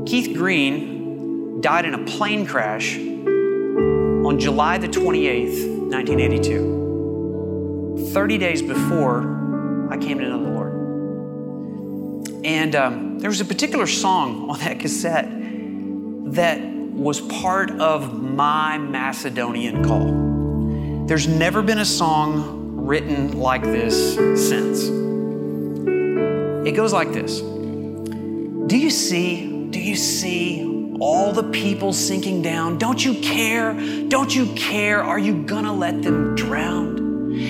Keith 0.05 0.35
Green 0.35 1.61
died 1.61 1.85
in 1.85 1.93
a 1.93 2.03
plane 2.05 2.45
crash 2.45 2.97
on 2.97 4.37
July 4.39 4.77
the 4.77 4.87
28th, 4.87 5.89
1982, 5.89 6.83
30 8.13 8.38
days 8.38 8.62
before 8.62 9.89
I 9.89 9.97
came 9.97 10.19
to 10.19 10.30
know 10.30 10.43
the 10.43 10.49
Lord. 10.52 10.73
And 12.45 12.76
um, 12.76 13.19
there 13.19 13.30
was 13.30 13.41
a 13.41 13.45
particular 13.45 13.88
song 13.88 14.49
on 14.52 14.60
that 14.60 14.80
cassette 14.80 15.28
that 16.36 16.62
was 16.62 17.21
part 17.21 17.71
of 17.71 18.21
my 18.21 18.78
Macedonian 18.78 19.84
call. 19.84 21.06
There's 21.08 21.28
never 21.28 21.63
been 21.63 21.80
a 21.80 21.86
song 21.86 22.86
written 22.86 23.39
like 23.39 23.63
this 23.63 24.15
since. 24.47 24.84
It 26.67 26.76
goes 26.76 26.93
like 26.93 27.12
this 27.12 27.41
Do 27.41 28.78
you 28.78 28.91
see? 28.91 29.67
Do 29.71 29.80
you 29.80 29.95
see 29.95 30.95
all 30.99 31.34
the 31.34 31.49
people 31.52 31.93
sinking 31.93 32.43
down? 32.43 32.78
Don't 32.78 33.04
you 33.04 33.15
care? 33.15 33.73
Don't 34.08 34.34
you 34.34 34.54
care? 34.54 35.04
Are 35.04 35.17
you 35.17 35.43
gonna 35.43 35.73
let 35.73 36.04
them 36.04 36.36
drown? 36.36 37.02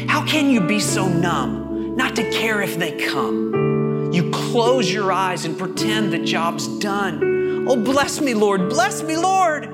How 0.07 0.25
can 0.25 0.49
you 0.49 0.61
be 0.61 0.79
so 0.79 1.07
numb 1.07 1.95
not 1.95 2.15
to 2.15 2.29
care 2.31 2.61
if 2.61 2.77
they 2.77 3.05
come? 3.07 4.11
You 4.13 4.31
close 4.31 4.91
your 4.91 5.11
eyes 5.11 5.45
and 5.45 5.57
pretend 5.57 6.13
the 6.13 6.19
job's 6.19 6.67
done. 6.79 7.65
Oh, 7.67 7.75
bless 7.75 8.21
me, 8.21 8.33
Lord. 8.33 8.69
Bless 8.69 9.01
me, 9.01 9.17
Lord. 9.17 9.65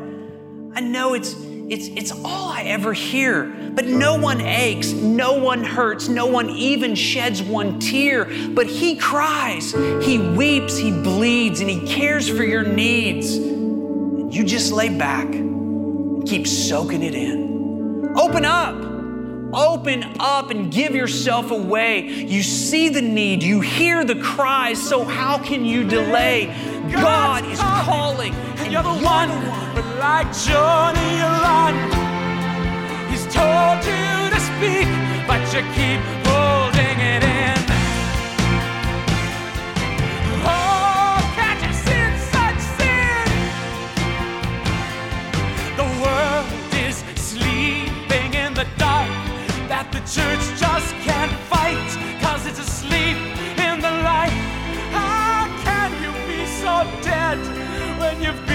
I 0.74 0.82
know 0.82 1.13
it's 1.13 1.36
it's, 1.69 1.88
it's 1.89 2.12
all 2.12 2.50
I 2.50 2.63
ever 2.63 2.93
hear. 2.93 3.45
But 3.45 3.86
no 3.86 4.17
one 4.17 4.41
aches, 4.41 4.91
no 4.91 5.34
one 5.34 5.63
hurts, 5.63 6.08
no 6.08 6.26
one 6.26 6.50
even 6.50 6.95
sheds 6.95 7.43
one 7.43 7.80
tear. 7.80 8.26
But 8.50 8.65
He 8.65 8.95
cries, 8.95 9.72
He 10.04 10.17
weeps, 10.17 10.78
He 10.78 10.91
bleeds, 10.91 11.62
and 11.62 11.69
He 11.69 11.88
cares 11.88 12.28
for 12.28 12.43
your 12.43 12.63
needs. 12.63 13.36
And 13.36 14.34
you 14.34 14.43
just 14.43 14.72
lay 14.72 14.89
back 14.89 15.28
and 15.28 16.28
keep 16.28 16.48
soaking 16.48 17.04
it 17.04 17.13
in. 17.13 18.13
Open 18.17 18.45
up. 18.45 18.78
Open 19.53 20.15
up 20.19 20.51
and 20.51 20.71
give 20.71 20.93
yourself 20.93 21.49
away. 21.49 22.07
You 22.07 22.43
see 22.43 22.89
the 22.89 23.01
need, 23.01 23.41
you 23.41 23.62
hear 23.62 24.05
the 24.05 24.15
cries, 24.15 24.81
so 24.81 25.03
how 25.03 25.39
can 25.39 25.65
you 25.65 25.83
delay? 25.83 26.45
God 26.91 27.45
is 27.45 27.59
calling, 27.59 28.33
and 28.33 28.71
you're 28.71 28.83
the 28.83 28.89
one. 28.89 29.29
But 29.73 29.85
like 29.97 30.31
Jonah 30.33 30.99
you 31.17 31.29
run, 31.45 31.75
he's 33.09 33.25
told 33.33 33.83
you 33.85 34.29
to 34.29 34.39
speak, 34.39 34.88
but 35.27 35.41
you 35.53 35.62
keep 35.73 36.01
holding 36.27 36.99
it 36.99 37.23
in. 37.23 37.59
The 49.99 50.21
church 50.21 50.59
just 50.59 50.93
can't 51.03 51.31
fight, 51.49 52.21
cause 52.21 52.45
it's 52.45 52.59
asleep 52.59 53.17
in 53.57 53.81
the 53.81 53.91
light. 53.91 54.31
How 54.91 55.47
can 55.63 55.91
you 56.01 56.12
be 56.27 56.45
so 56.45 56.88
dead 57.01 57.38
when 57.99 58.21
you've 58.21 58.48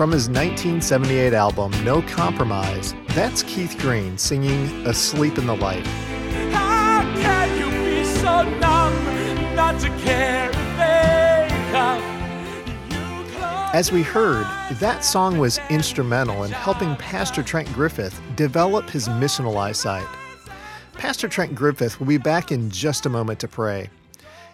From 0.00 0.12
his 0.12 0.30
1978 0.30 1.34
album, 1.34 1.72
No 1.84 2.00
Compromise, 2.00 2.94
that's 3.08 3.42
Keith 3.42 3.76
Green 3.78 4.16
singing 4.16 4.86
Asleep 4.86 5.36
in 5.36 5.46
the 5.46 5.54
Light. 5.54 5.86
How 6.54 7.02
can 7.20 7.58
you 7.58 7.66
be 7.84 8.02
so 8.06 8.44
numb 8.44 9.54
not 9.54 9.78
to 9.80 9.90
care 9.98 10.48
if 10.48 10.56
they 10.78 11.48
come? 11.70 12.00
As 13.74 13.92
we 13.92 14.02
heard, 14.02 14.46
that 14.78 15.04
song 15.04 15.36
was 15.36 15.60
instrumental 15.68 16.44
in 16.44 16.50
helping 16.50 16.96
Pastor 16.96 17.42
Trent 17.42 17.70
Griffith 17.74 18.22
develop 18.36 18.88
his 18.88 19.06
missional 19.06 19.58
eyesight. 19.58 20.08
Pastor 20.94 21.28
Trent 21.28 21.54
Griffith 21.54 22.00
will 22.00 22.06
be 22.06 22.16
back 22.16 22.50
in 22.50 22.70
just 22.70 23.04
a 23.04 23.10
moment 23.10 23.38
to 23.40 23.48
pray. 23.48 23.90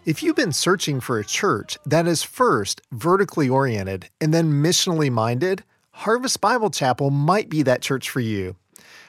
If 0.07 0.23
you've 0.23 0.37
been 0.37 0.53
searching 0.53 1.01
for 1.01 1.19
a 1.19 1.25
church 1.25 1.77
that 1.85 2.07
is 2.07 2.23
first 2.23 2.81
vertically 2.93 3.49
oriented 3.49 4.09
and 4.21 4.33
then 4.33 4.63
missionally 4.63 5.11
minded, 5.11 5.65
Harvest 5.91 6.41
Bible 6.41 6.71
Chapel 6.71 7.11
might 7.11 7.49
be 7.49 7.65
that 7.65 7.83
church 7.83 8.09
for 8.09 8.21
you. 8.21 8.55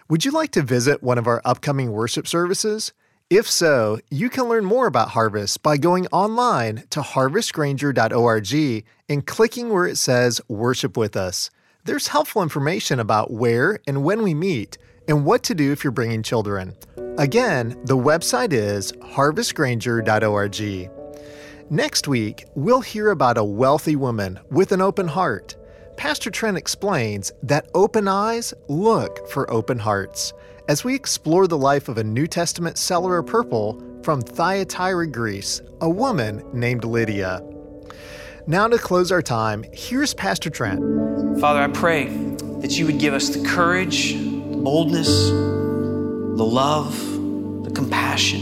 Would 0.10 0.26
you 0.26 0.32
like 0.32 0.50
to 0.54 0.64
visit 0.64 1.04
one 1.04 1.20
of 1.20 1.28
our 1.28 1.40
upcoming 1.46 1.92
worship 1.92 2.28
services? 2.28 2.94
If 3.30 3.48
so, 3.48 4.00
you 4.10 4.28
can 4.28 4.46
learn 4.46 4.66
more 4.66 4.88
about 4.88 5.10
Harvest 5.10 5.62
by 5.62 5.78
going 5.78 6.08
online 6.08 6.86
to 6.90 7.02
harvestgranger.org 7.02 8.86
and 9.08 9.28
clicking 9.28 9.70
where 9.70 9.86
it 9.86 9.98
says 9.98 10.42
Worship 10.48 10.98
with 10.98 11.16
Us. 11.16 11.52
There's 11.84 12.08
helpful 12.08 12.42
information 12.42 13.00
about 13.00 13.30
where 13.30 13.78
and 13.86 14.04
when 14.04 14.24
we 14.24 14.34
meet 14.34 14.80
and 15.08 15.26
what 15.26 15.44
to 15.44 15.56
do 15.56 15.72
if 15.72 15.84
you're 15.84 15.92
bringing 15.92 16.24
children. 16.24 16.76
Again, 17.18 17.80
the 17.86 17.98
website 17.98 18.54
is 18.54 18.92
harvestgranger.org. 18.94 20.92
Next 21.70 22.08
week, 22.08 22.46
we'll 22.56 22.82
hear 22.82 23.12
about 23.12 23.38
a 23.38 23.44
wealthy 23.44 23.96
woman 23.96 24.40
with 24.50 24.72
an 24.72 24.82
open 24.82 25.08
heart. 25.08 25.56
Pastor 25.98 26.30
Trent 26.30 26.58
explains 26.58 27.32
that 27.44 27.70
open 27.74 28.08
eyes 28.08 28.54
look 28.68 29.28
for 29.28 29.50
open 29.52 29.80
hearts 29.80 30.32
as 30.70 30.84
we 30.84 30.94
explore 30.94 31.48
the 31.48 31.58
life 31.58 31.90
of 31.90 31.98
a 31.98 32.04
New 32.04 32.28
Testament 32.28 32.78
seller 32.78 33.18
of 33.18 33.26
purple 33.26 33.82
from 34.04 34.22
Thyatira, 34.22 35.08
Greece, 35.08 35.62
a 35.82 35.90
woman 35.90 36.44
named 36.54 36.84
Lydia. 36.84 37.42
Now, 38.46 38.68
to 38.68 38.78
close 38.78 39.12
our 39.12 39.22
time, 39.22 39.66
here's 39.74 40.14
Pastor 40.14 40.50
Trent. 40.50 40.80
Father, 41.42 41.62
I 41.62 41.68
pray 41.68 42.06
that 42.62 42.78
you 42.78 42.86
would 42.86 43.00
give 43.00 43.14
us 43.14 43.30
the 43.30 43.46
courage, 43.46 44.14
boldness, 44.70 45.30
the 45.30 46.44
love, 46.44 46.94
the 47.64 47.72
compassion 47.72 48.42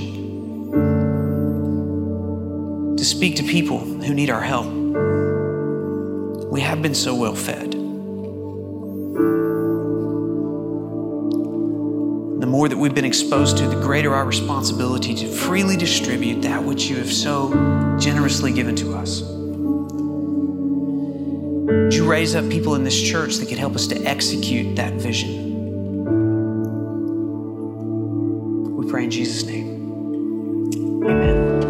to 2.98 3.06
speak 3.06 3.36
to 3.36 3.44
people 3.44 3.78
who 3.78 4.12
need 4.12 4.32
our 4.32 4.42
help. 4.42 4.66
We 6.52 6.62
have 6.62 6.82
been 6.82 6.96
so 6.96 7.14
well 7.14 7.36
fed. 7.36 7.74
The 12.42 12.48
more 12.48 12.70
that 12.70 12.78
we've 12.78 12.96
been 12.96 13.06
exposed 13.06 13.58
to, 13.58 13.68
the 13.68 13.80
greater 13.80 14.16
our 14.16 14.26
responsibility 14.26 15.14
to 15.14 15.28
freely 15.28 15.78
distribute 15.78 16.42
that 16.42 16.64
which 16.64 16.88
you 16.88 16.96
have 16.96 17.14
so 17.14 17.52
generously 18.00 18.52
given 18.52 18.76
to 18.78 18.96
us. 18.96 19.22
Would 21.70 21.94
you 21.94 22.10
raise 22.10 22.34
up 22.34 22.50
people 22.50 22.74
in 22.74 22.84
this 22.84 23.00
church 23.00 23.36
that 23.36 23.48
could 23.48 23.60
help 23.60 23.76
us 23.76 23.86
to 23.86 24.04
execute 24.06 24.76
that 24.78 24.94
vision? 24.94 25.45
Jesus' 29.16 29.46
name. 29.46 30.74
Amen. 31.06 31.62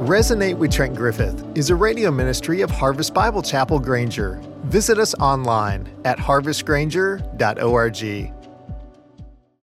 Resonate 0.00 0.56
with 0.56 0.72
Trent 0.72 0.96
Griffith 0.96 1.44
is 1.54 1.68
a 1.68 1.74
radio 1.74 2.10
ministry 2.10 2.62
of 2.62 2.70
Harvest 2.70 3.12
Bible 3.12 3.42
Chapel 3.42 3.78
Granger. 3.78 4.40
Visit 4.64 4.98
us 4.98 5.14
online 5.16 5.86
at 6.06 6.16
harvestgranger.org. 6.16 8.39